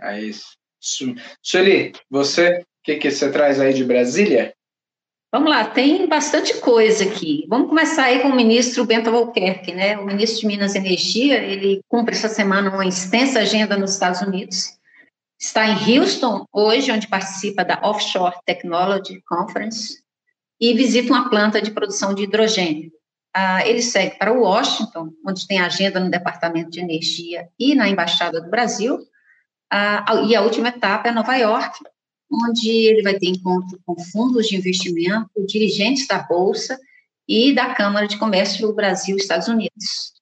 É 0.00 0.20
isso. 0.20 0.56
Sueli, 1.42 1.92
você, 2.10 2.58
o 2.58 2.64
que, 2.82 2.96
que 2.96 3.10
você 3.10 3.30
traz 3.30 3.60
aí 3.60 3.72
de 3.72 3.84
Brasília? 3.84 4.54
Vamos 5.34 5.48
lá, 5.48 5.64
tem 5.64 6.06
bastante 6.06 6.58
coisa 6.58 7.04
aqui. 7.04 7.46
Vamos 7.48 7.70
começar 7.70 8.04
aí 8.04 8.20
com 8.20 8.28
o 8.28 8.36
ministro 8.36 8.84
Bento 8.84 9.08
Albuquerque, 9.08 9.72
né? 9.72 9.96
O 9.96 10.04
ministro 10.04 10.40
de 10.40 10.46
Minas 10.46 10.74
e 10.74 10.78
Energia, 10.78 11.42
ele 11.42 11.80
cumpre 11.88 12.14
essa 12.14 12.28
semana 12.28 12.68
uma 12.68 12.84
extensa 12.84 13.40
agenda 13.40 13.78
nos 13.78 13.92
Estados 13.92 14.20
Unidos. 14.20 14.78
Está 15.40 15.66
em 15.66 15.98
Houston 15.98 16.44
hoje, 16.52 16.92
onde 16.92 17.08
participa 17.08 17.64
da 17.64 17.80
Offshore 17.82 18.36
Technology 18.44 19.22
Conference 19.26 20.02
e 20.60 20.74
visita 20.74 21.14
uma 21.14 21.30
planta 21.30 21.62
de 21.62 21.70
produção 21.70 22.14
de 22.14 22.24
hidrogênio. 22.24 22.92
Ah, 23.34 23.66
ele 23.66 23.80
segue 23.80 24.18
para 24.18 24.34
Washington, 24.34 25.14
onde 25.26 25.46
tem 25.46 25.60
agenda 25.60 25.98
no 25.98 26.10
Departamento 26.10 26.68
de 26.68 26.80
Energia 26.80 27.48
e 27.58 27.74
na 27.74 27.88
Embaixada 27.88 28.38
do 28.38 28.50
Brasil. 28.50 28.98
Ah, 29.72 30.04
e 30.28 30.36
a 30.36 30.42
última 30.42 30.68
etapa 30.68 31.08
é 31.08 31.12
Nova 31.12 31.34
York, 31.36 31.78
onde 32.32 32.70
ele 32.70 33.02
vai 33.02 33.14
ter 33.18 33.26
encontro 33.28 33.78
com 33.84 33.94
fundos 34.04 34.48
de 34.48 34.56
investimento, 34.56 35.30
dirigentes 35.46 36.06
da 36.06 36.18
Bolsa 36.18 36.78
e 37.28 37.54
da 37.54 37.74
Câmara 37.74 38.08
de 38.08 38.16
Comércio 38.16 38.66
do 38.66 38.74
Brasil-Estados 38.74 39.48
Unidos. 39.48 40.12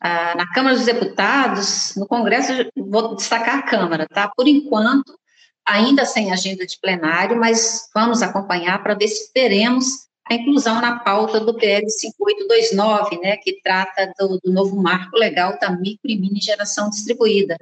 Ah, 0.00 0.34
na 0.36 0.46
Câmara 0.52 0.76
dos 0.76 0.84
Deputados, 0.84 1.94
no 1.96 2.06
Congresso, 2.06 2.52
vou 2.76 3.14
destacar 3.16 3.58
a 3.58 3.62
Câmara, 3.62 4.06
tá? 4.06 4.28
Por 4.28 4.46
enquanto, 4.46 5.18
ainda 5.66 6.04
sem 6.04 6.32
agenda 6.32 6.66
de 6.66 6.78
plenário, 6.78 7.38
mas 7.38 7.88
vamos 7.94 8.20
acompanhar 8.20 8.82
para 8.82 8.94
ver 8.94 9.08
se 9.08 9.32
teremos 9.32 10.04
a 10.26 10.34
inclusão 10.34 10.80
na 10.80 10.98
pauta 10.98 11.38
do 11.38 11.54
PL 11.54 11.88
5829, 11.88 13.18
né, 13.20 13.36
que 13.36 13.60
trata 13.62 14.12
do, 14.18 14.40
do 14.42 14.52
novo 14.52 14.76
marco 14.76 15.16
legal 15.16 15.58
da 15.58 15.70
micro 15.70 16.10
e 16.10 16.18
mini 16.18 16.40
geração 16.40 16.88
distribuída, 16.88 17.56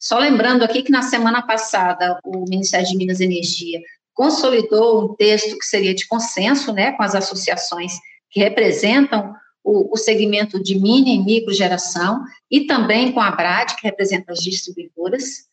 só 0.00 0.18
lembrando 0.18 0.64
aqui 0.64 0.82
que 0.82 0.90
na 0.90 1.02
semana 1.02 1.42
passada 1.42 2.18
o 2.24 2.44
Ministério 2.48 2.86
de 2.86 2.96
Minas 2.96 3.20
e 3.20 3.24
Energia 3.24 3.80
consolidou 4.14 5.04
um 5.04 5.14
texto 5.14 5.58
que 5.58 5.66
seria 5.66 5.94
de 5.94 6.06
consenso, 6.08 6.72
né, 6.72 6.92
com 6.92 7.02
as 7.02 7.14
associações 7.14 7.92
que 8.30 8.40
representam 8.40 9.34
o, 9.62 9.92
o 9.92 9.96
segmento 9.98 10.62
de 10.62 10.78
mini 10.78 11.16
e 11.16 11.22
micro 11.22 11.52
geração 11.52 12.22
e 12.50 12.66
também 12.66 13.12
com 13.12 13.20
a 13.20 13.30
BRAD, 13.30 13.76
que 13.76 13.86
representa 13.86 14.32
as 14.32 14.38
distribuidoras. 14.38 15.48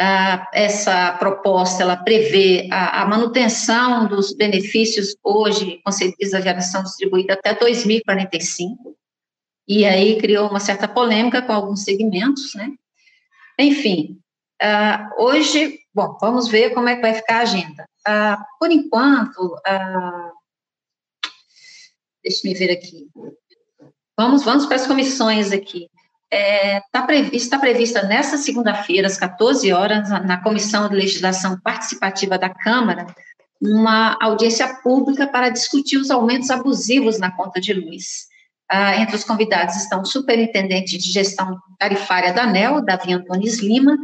Ah, 0.00 0.48
essa 0.54 1.12
proposta, 1.14 1.82
ela 1.82 1.96
prevê 1.96 2.68
a, 2.70 3.02
a, 3.02 3.06
manutenção 3.06 4.06
dos 4.06 4.32
benefícios 4.32 5.16
hoje 5.24 5.80
concedidos 5.84 6.34
à 6.34 6.40
geração 6.40 6.84
distribuída 6.84 7.32
até 7.32 7.52
2045, 7.52 8.96
e 9.66 9.84
aí 9.84 10.16
criou 10.20 10.48
uma 10.48 10.60
certa 10.60 10.86
polêmica 10.86 11.42
com 11.42 11.52
alguns 11.52 11.82
segmentos, 11.82 12.54
né, 12.54 12.70
enfim, 13.58 14.20
uh, 14.62 15.22
hoje, 15.22 15.80
bom, 15.92 16.16
vamos 16.20 16.48
ver 16.48 16.74
como 16.74 16.88
é 16.88 16.96
que 16.96 17.02
vai 17.02 17.14
ficar 17.14 17.38
a 17.38 17.42
agenda. 17.42 17.88
Uh, 18.06 18.44
por 18.58 18.70
enquanto, 18.70 19.54
uh, 19.56 20.32
deixa 22.22 22.46
me 22.46 22.54
ver 22.54 22.70
aqui. 22.70 23.08
Vamos, 24.16 24.44
vamos 24.44 24.66
para 24.66 24.76
as 24.76 24.86
comissões 24.86 25.52
aqui. 25.52 25.88
É, 26.30 26.80
tá 26.92 27.02
prevista, 27.02 27.36
está 27.36 27.58
prevista 27.58 28.02
nesta 28.02 28.36
segunda-feira, 28.36 29.06
às 29.06 29.16
14 29.16 29.72
horas, 29.72 30.10
na 30.10 30.42
Comissão 30.42 30.88
de 30.88 30.94
Legislação 30.94 31.58
Participativa 31.58 32.36
da 32.38 32.50
Câmara, 32.50 33.06
uma 33.60 34.16
audiência 34.20 34.68
pública 34.82 35.26
para 35.26 35.48
discutir 35.48 35.96
os 35.96 36.10
aumentos 36.10 36.50
abusivos 36.50 37.18
na 37.18 37.34
conta 37.34 37.60
de 37.60 37.72
luz. 37.72 38.28
Ah, 38.70 38.96
entre 38.96 39.16
os 39.16 39.24
convidados 39.24 39.76
estão 39.76 40.02
o 40.02 40.06
superintendente 40.06 40.98
de 40.98 41.10
gestão 41.10 41.58
tarifária 41.78 42.32
da 42.32 42.42
ANEL, 42.42 42.84
Davi 42.84 43.14
Antunes 43.14 43.60
Lima, 43.60 43.96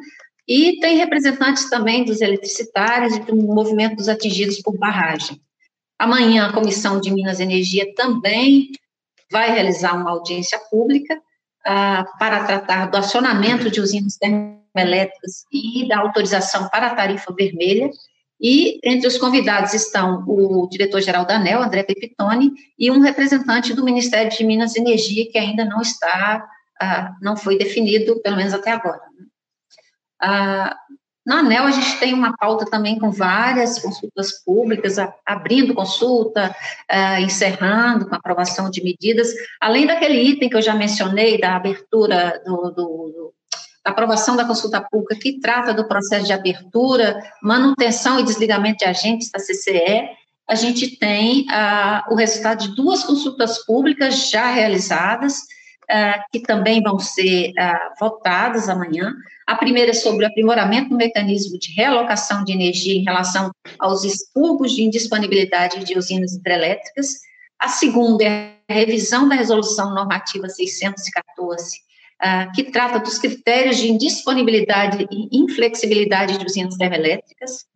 e 0.48 0.78
tem 0.80 0.96
representantes 0.96 1.68
também 1.68 2.04
dos 2.04 2.20
eletricitários 2.20 3.14
e 3.16 3.20
do 3.20 3.36
movimento 3.36 3.96
dos 3.96 4.08
atingidos 4.08 4.60
por 4.62 4.78
barragem. 4.78 5.40
Amanhã, 5.98 6.46
a 6.46 6.52
Comissão 6.52 7.00
de 7.00 7.12
Minas 7.12 7.40
Energia 7.40 7.94
também 7.94 8.70
vai 9.30 9.50
realizar 9.50 9.94
uma 9.94 10.10
audiência 10.10 10.58
pública 10.70 11.20
ah, 11.64 12.04
para 12.18 12.44
tratar 12.44 12.86
do 12.86 12.96
acionamento 12.96 13.70
de 13.70 13.80
usinas 13.80 14.16
termoelétricas 14.16 15.44
e 15.52 15.86
da 15.88 15.98
autorização 15.98 16.68
para 16.68 16.88
a 16.88 16.94
tarifa 16.94 17.32
vermelha, 17.34 17.90
e 18.44 18.78
entre 18.84 19.08
os 19.08 19.16
convidados 19.16 19.72
estão 19.72 20.22
o 20.26 20.68
diretor-geral 20.70 21.24
da 21.24 21.36
ANEL, 21.36 21.62
André 21.62 21.82
Pepitone, 21.82 22.52
e 22.78 22.90
um 22.90 23.00
representante 23.00 23.72
do 23.72 23.82
Ministério 23.82 24.30
de 24.30 24.44
Minas 24.44 24.76
e 24.76 24.80
Energia, 24.80 25.32
que 25.32 25.38
ainda 25.38 25.64
não 25.64 25.80
está, 25.80 26.46
ah, 26.78 27.14
não 27.22 27.38
foi 27.38 27.56
definido, 27.56 28.20
pelo 28.20 28.36
menos 28.36 28.52
até 28.52 28.72
agora. 28.72 29.00
Né? 29.18 29.26
Ah, 30.20 30.76
na 31.24 31.38
ANEL, 31.38 31.64
a 31.64 31.70
gente 31.70 31.98
tem 31.98 32.12
uma 32.12 32.36
pauta 32.36 32.66
também 32.66 32.98
com 32.98 33.10
várias 33.10 33.78
consultas 33.78 34.44
públicas, 34.44 34.96
abrindo 35.24 35.72
consulta, 35.72 36.54
ah, 36.86 37.22
encerrando 37.22 38.06
com 38.06 38.14
aprovação 38.14 38.68
de 38.68 38.84
medidas, 38.84 39.28
além 39.58 39.86
daquele 39.86 40.20
item 40.20 40.50
que 40.50 40.56
eu 40.56 40.62
já 40.62 40.74
mencionei, 40.74 41.40
da 41.40 41.56
abertura 41.56 42.42
do, 42.44 42.70
do 42.72 43.33
aprovação 43.84 44.34
da 44.34 44.44
consulta 44.44 44.80
pública 44.80 45.16
que 45.16 45.38
trata 45.40 45.74
do 45.74 45.86
processo 45.86 46.26
de 46.26 46.32
abertura, 46.32 47.22
manutenção 47.42 48.18
e 48.18 48.24
desligamento 48.24 48.78
de 48.78 48.84
agentes 48.86 49.30
da 49.30 49.38
CCE, 49.38 50.08
a 50.48 50.54
gente 50.54 50.98
tem 50.98 51.46
ah, 51.50 52.04
o 52.10 52.14
resultado 52.14 52.68
de 52.68 52.74
duas 52.74 53.02
consultas 53.02 53.64
públicas 53.64 54.30
já 54.30 54.50
realizadas, 54.50 55.38
ah, 55.90 56.22
que 56.30 56.40
também 56.40 56.82
vão 56.82 56.98
ser 56.98 57.52
ah, 57.58 57.94
votadas 57.98 58.68
amanhã. 58.68 59.14
A 59.46 59.54
primeira 59.54 59.90
é 59.90 59.94
sobre 59.94 60.24
o 60.24 60.28
aprimoramento 60.28 60.90
do 60.90 60.96
mecanismo 60.96 61.58
de 61.58 61.72
realocação 61.72 62.44
de 62.44 62.52
energia 62.52 62.94
em 62.94 63.04
relação 63.04 63.50
aos 63.78 64.04
expurgos 64.04 64.72
de 64.72 64.82
indisponibilidade 64.82 65.84
de 65.84 65.96
usinas 65.96 66.32
hidrelétricas. 66.34 67.08
A 67.58 67.68
segunda 67.68 68.24
é 68.24 68.54
a 68.68 68.74
revisão 68.74 69.28
da 69.28 69.34
resolução 69.34 69.94
normativa 69.94 70.48
614, 70.48 71.78
ah, 72.20 72.50
que 72.54 72.64
trata 72.64 72.98
dos 72.98 73.18
critérios 73.18 73.76
de 73.76 73.88
indisponibilidade 73.88 75.06
e 75.10 75.38
inflexibilidade 75.38 76.38
de 76.38 76.44
usinas 76.44 76.76
termoelétricas. 76.76 77.66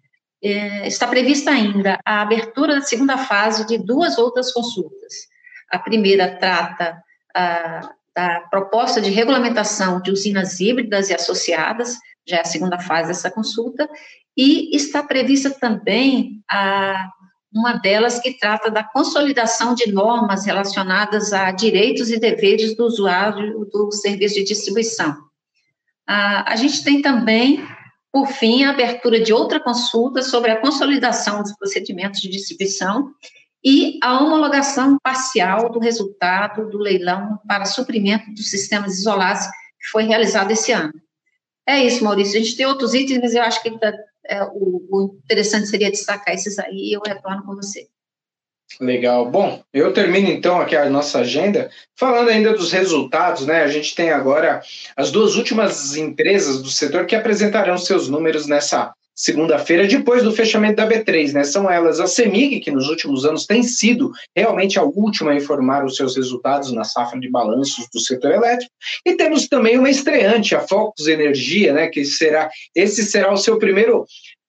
É, 0.42 0.86
está 0.86 1.06
prevista 1.08 1.50
ainda 1.50 1.98
a 2.04 2.22
abertura 2.22 2.76
da 2.76 2.82
segunda 2.82 3.18
fase 3.18 3.66
de 3.66 3.76
duas 3.76 4.18
outras 4.18 4.52
consultas. 4.52 5.26
A 5.70 5.78
primeira 5.78 6.36
trata 6.36 7.02
ah, 7.34 7.90
da 8.14 8.40
proposta 8.50 9.00
de 9.00 9.10
regulamentação 9.10 10.00
de 10.00 10.10
usinas 10.10 10.58
híbridas 10.60 11.10
e 11.10 11.14
associadas, 11.14 11.96
já 12.26 12.38
é 12.38 12.40
a 12.40 12.44
segunda 12.44 12.78
fase 12.78 13.08
dessa 13.08 13.30
consulta, 13.30 13.88
e 14.36 14.74
está 14.76 15.02
prevista 15.02 15.50
também 15.50 16.42
a 16.48 17.10
uma 17.52 17.74
delas 17.74 18.18
que 18.18 18.38
trata 18.38 18.70
da 18.70 18.84
consolidação 18.84 19.74
de 19.74 19.90
normas 19.90 20.44
relacionadas 20.44 21.32
a 21.32 21.50
direitos 21.50 22.10
e 22.10 22.18
deveres 22.18 22.76
do 22.76 22.84
usuário 22.84 23.64
do 23.72 23.90
serviço 23.90 24.36
de 24.36 24.44
distribuição. 24.44 25.16
a 26.06 26.54
gente 26.56 26.84
tem 26.84 27.02
também, 27.02 27.66
por 28.12 28.26
fim, 28.26 28.64
a 28.64 28.70
abertura 28.70 29.20
de 29.20 29.32
outra 29.32 29.60
consulta 29.60 30.22
sobre 30.22 30.50
a 30.50 30.60
consolidação 30.60 31.42
dos 31.42 31.54
procedimentos 31.56 32.20
de 32.20 32.28
distribuição 32.28 33.12
e 33.64 33.98
a 34.02 34.20
homologação 34.20 34.98
parcial 35.02 35.70
do 35.70 35.78
resultado 35.78 36.70
do 36.70 36.78
leilão 36.78 37.38
para 37.46 37.64
suprimento 37.64 38.30
dos 38.32 38.50
sistemas 38.50 38.98
isolados 38.98 39.46
que 39.46 39.90
foi 39.90 40.04
realizado 40.04 40.50
esse 40.50 40.72
ano. 40.72 40.92
É 41.66 41.84
isso, 41.84 42.02
Maurício. 42.02 42.40
A 42.40 42.42
gente 42.42 42.56
tem 42.56 42.66
outros 42.66 42.94
itens, 42.94 43.20
mas 43.20 43.34
eu 43.34 43.42
acho 43.42 43.62
que 43.62 43.70
é, 44.28 44.44
o, 44.44 44.84
o, 44.90 45.18
interessante 45.24 45.66
seria 45.66 45.90
destacar 45.90 46.34
esses 46.34 46.58
aí 46.58 46.90
e 46.90 46.92
eu 46.92 47.00
retorno 47.04 47.42
com 47.44 47.56
você. 47.56 47.88
Legal. 48.78 49.30
Bom, 49.30 49.62
eu 49.72 49.92
termino 49.94 50.28
então 50.28 50.60
aqui 50.60 50.76
a 50.76 50.90
nossa 50.90 51.20
agenda 51.20 51.70
falando 51.96 52.28
ainda 52.28 52.52
dos 52.52 52.70
resultados, 52.70 53.46
né? 53.46 53.62
A 53.62 53.68
gente 53.68 53.94
tem 53.94 54.10
agora 54.10 54.60
as 54.94 55.10
duas 55.10 55.36
últimas 55.36 55.96
empresas 55.96 56.62
do 56.62 56.70
setor 56.70 57.06
que 57.06 57.16
apresentarão 57.16 57.78
seus 57.78 58.08
números 58.08 58.46
nessa 58.46 58.92
segunda-feira, 59.18 59.84
depois 59.84 60.22
do 60.22 60.30
fechamento 60.30 60.76
da 60.76 60.88
B3, 60.88 61.32
né? 61.32 61.42
São 61.42 61.68
elas 61.68 61.98
a 61.98 62.06
CEMIG, 62.06 62.60
que 62.60 62.70
nos 62.70 62.88
últimos 62.88 63.24
anos 63.24 63.46
tem 63.46 63.64
sido 63.64 64.12
realmente 64.34 64.78
a 64.78 64.82
última 64.84 65.32
a 65.32 65.34
informar 65.34 65.84
os 65.84 65.96
seus 65.96 66.16
resultados 66.16 66.70
na 66.72 66.84
safra 66.84 67.18
de 67.18 67.28
balanços 67.28 67.88
do 67.92 67.98
setor 67.98 68.30
elétrico, 68.30 68.70
e 69.04 69.14
temos 69.16 69.48
também 69.48 69.76
uma 69.76 69.90
estreante, 69.90 70.54
a 70.54 70.60
Focus 70.60 71.08
Energia, 71.08 71.72
né? 71.72 71.88
Que 71.88 72.04
será 72.04 72.48
esse 72.76 73.02
será 73.02 73.32
o 73.32 73.36
seu 73.36 73.58
primeiro 73.58 74.06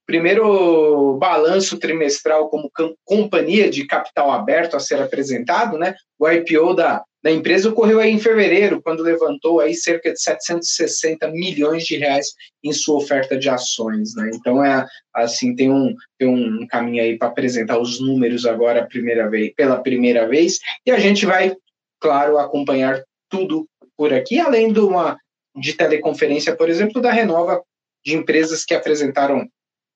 primeiro 0.10 1.18
balanço 1.20 1.78
trimestral 1.78 2.50
como 2.50 2.72
companhia 3.06 3.70
de 3.70 3.86
capital 3.86 4.32
aberto 4.32 4.76
a 4.76 4.80
ser 4.80 5.00
apresentado, 5.00 5.78
né? 5.78 5.94
O 6.18 6.28
IPO 6.28 6.74
da, 6.74 7.04
da 7.22 7.32
empresa 7.32 7.70
ocorreu 7.70 8.00
aí 8.00 8.10
em 8.10 8.18
fevereiro, 8.18 8.82
quando 8.82 9.04
levantou 9.04 9.60
aí 9.60 9.76
cerca 9.76 10.12
de 10.12 10.20
760 10.20 11.28
milhões 11.28 11.84
de 11.84 11.96
reais 11.96 12.34
em 12.64 12.74
sua 12.74 12.98
oferta 12.98 13.38
de 13.38 13.52
ações, 13.52 14.16
né? 14.16 14.32
Então 14.34 14.66
é 14.66 14.84
assim 15.14 15.56
tem 15.56 15.72
um 15.72 15.94
tem 16.18 16.28
um 16.28 16.66
caminho 16.66 17.04
aí 17.04 17.16
para 17.16 17.28
apresentar 17.28 17.78
os 17.78 18.00
números 18.02 18.48
agora 18.48 18.88
primeira 18.88 19.30
vez, 19.30 19.54
pela 19.56 19.80
primeira 19.80 20.28
vez, 20.28 20.58
e 20.88 20.90
a 20.90 20.98
gente 20.98 21.24
vai, 21.24 21.56
claro, 22.02 22.40
acompanhar 22.40 23.00
tudo 23.30 23.68
por 23.96 24.12
aqui, 24.12 24.40
além 24.40 24.74
de 24.74 24.80
uma 24.80 25.20
de 25.56 25.74
teleconferência, 25.74 26.56
por 26.56 26.68
exemplo, 26.68 27.00
da 27.00 27.12
Renova 27.12 27.62
de 28.04 28.16
empresas 28.16 28.66
que 28.66 28.74
apresentaram 28.74 29.48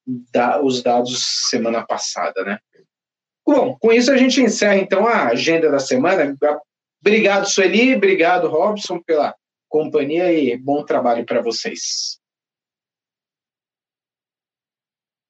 da, 0.06 0.62
os 0.62 0.82
dados 0.82 1.50
semana 1.50 1.86
passada, 1.86 2.44
né? 2.44 2.60
Bom, 3.46 3.78
com 3.78 3.92
isso 3.92 4.12
a 4.12 4.18
gente 4.18 4.42
encerra 4.42 4.78
então 4.78 5.06
a 5.06 5.28
agenda 5.28 5.70
da 5.70 5.80
semana. 5.80 6.36
Obrigado, 7.02 7.50
Sueli, 7.50 7.96
obrigado, 7.96 8.48
Robson, 8.48 9.02
pela 9.02 9.36
companhia 9.68 10.32
e 10.32 10.58
bom 10.58 10.86
trabalho 10.86 11.26
para 11.26 11.42
vocês. 11.42 12.20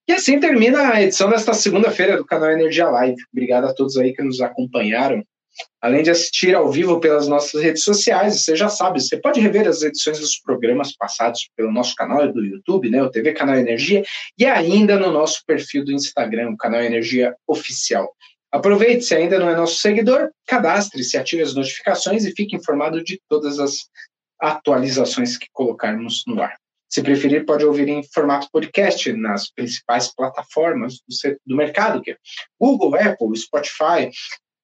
E 0.07 0.12
assim 0.12 0.39
termina 0.39 0.93
a 0.93 1.01
edição 1.01 1.29
desta 1.29 1.53
segunda-feira 1.53 2.17
do 2.17 2.25
canal 2.25 2.51
Energia 2.51 2.89
Live. 2.89 3.15
Obrigado 3.31 3.65
a 3.65 3.73
todos 3.73 3.97
aí 3.97 4.13
que 4.13 4.21
nos 4.21 4.41
acompanharam. 4.41 5.23
Além 5.82 6.04
de 6.04 6.10
assistir 6.10 6.56
ao 6.56 6.72
vivo 6.72 7.00
pelas 7.00 7.28
nossas 7.28 7.62
redes 7.62 7.84
sociais, 7.84 8.44
você 8.44 8.56
já 8.56 8.70
sabe, 8.70 9.02
você 9.02 9.18
pode 9.18 9.39
rever 9.39 9.68
as 9.68 9.82
edições 9.82 10.20
dos 10.20 10.39
programas 10.39 10.96
passados 10.96 11.50
pelo 11.56 11.72
nosso 11.72 11.94
canal 11.96 12.32
do 12.32 12.44
YouTube, 12.44 12.89
né, 12.89 13.04
o 13.04 13.10
TV 13.10 13.34
Canal 13.34 13.56
Energia, 13.56 14.04
e 14.38 14.46
ainda 14.46 14.98
no 14.98 15.12
nosso 15.12 15.44
perfil 15.46 15.84
do 15.84 15.92
Instagram, 15.92 16.52
o 16.52 16.58
Canal 16.58 16.82
Energia 16.82 17.36
Oficial. 17.48 18.13
Aproveite, 18.52 19.04
se 19.04 19.16
ainda 19.16 19.39
não 19.39 19.50
é 19.50 19.56
nosso 19.56 19.78
seguidor, 19.78 20.30
cadastre-se, 20.46 21.18
ative 21.18 21.42
as 21.42 21.56
notificações 21.56 22.24
e 22.24 22.32
fique 22.32 22.56
informado 22.56 23.04
de 23.04 23.20
todas 23.28 23.60
as 23.60 23.89
atualizações 24.39 25.38
que 25.38 25.48
colocarmos 25.52 26.24
no 26.28 26.42
ar. 26.42 26.56
Se 26.94 27.02
preferir, 27.02 27.44
pode 27.44 27.66
ouvir 27.66 27.89
em 27.89 28.04
formato 28.04 28.48
podcast 28.52 29.12
nas 29.13 29.50
principais 29.50 30.13
plataformas 30.13 31.00
do, 31.00 31.38
do 31.48 31.56
mercado, 31.56 32.00
que 32.04 32.12
é 32.12 32.18
Google, 32.62 32.94
Apple, 32.94 33.36
Spotify, 33.36 34.12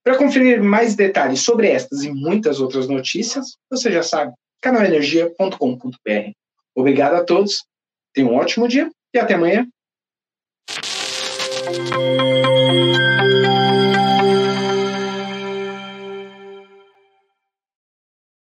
para 0.03 0.17
conferir 0.17 0.62
mais 0.63 0.95
detalhes 0.95 1.41
sobre 1.41 1.69
estas 1.69 2.03
e 2.03 2.12
muitas 2.12 2.59
outras 2.59 2.88
notícias, 2.88 3.57
você 3.69 3.91
já 3.91 4.03
sabe, 4.03 4.33
canalenergia.com.br. 4.62 6.31
Obrigado 6.75 7.15
a 7.15 7.23
todos, 7.23 7.65
tenham 8.13 8.31
um 8.31 8.35
ótimo 8.35 8.67
dia 8.67 8.89
e 9.13 9.19
até 9.19 9.33
amanhã. 9.33 9.67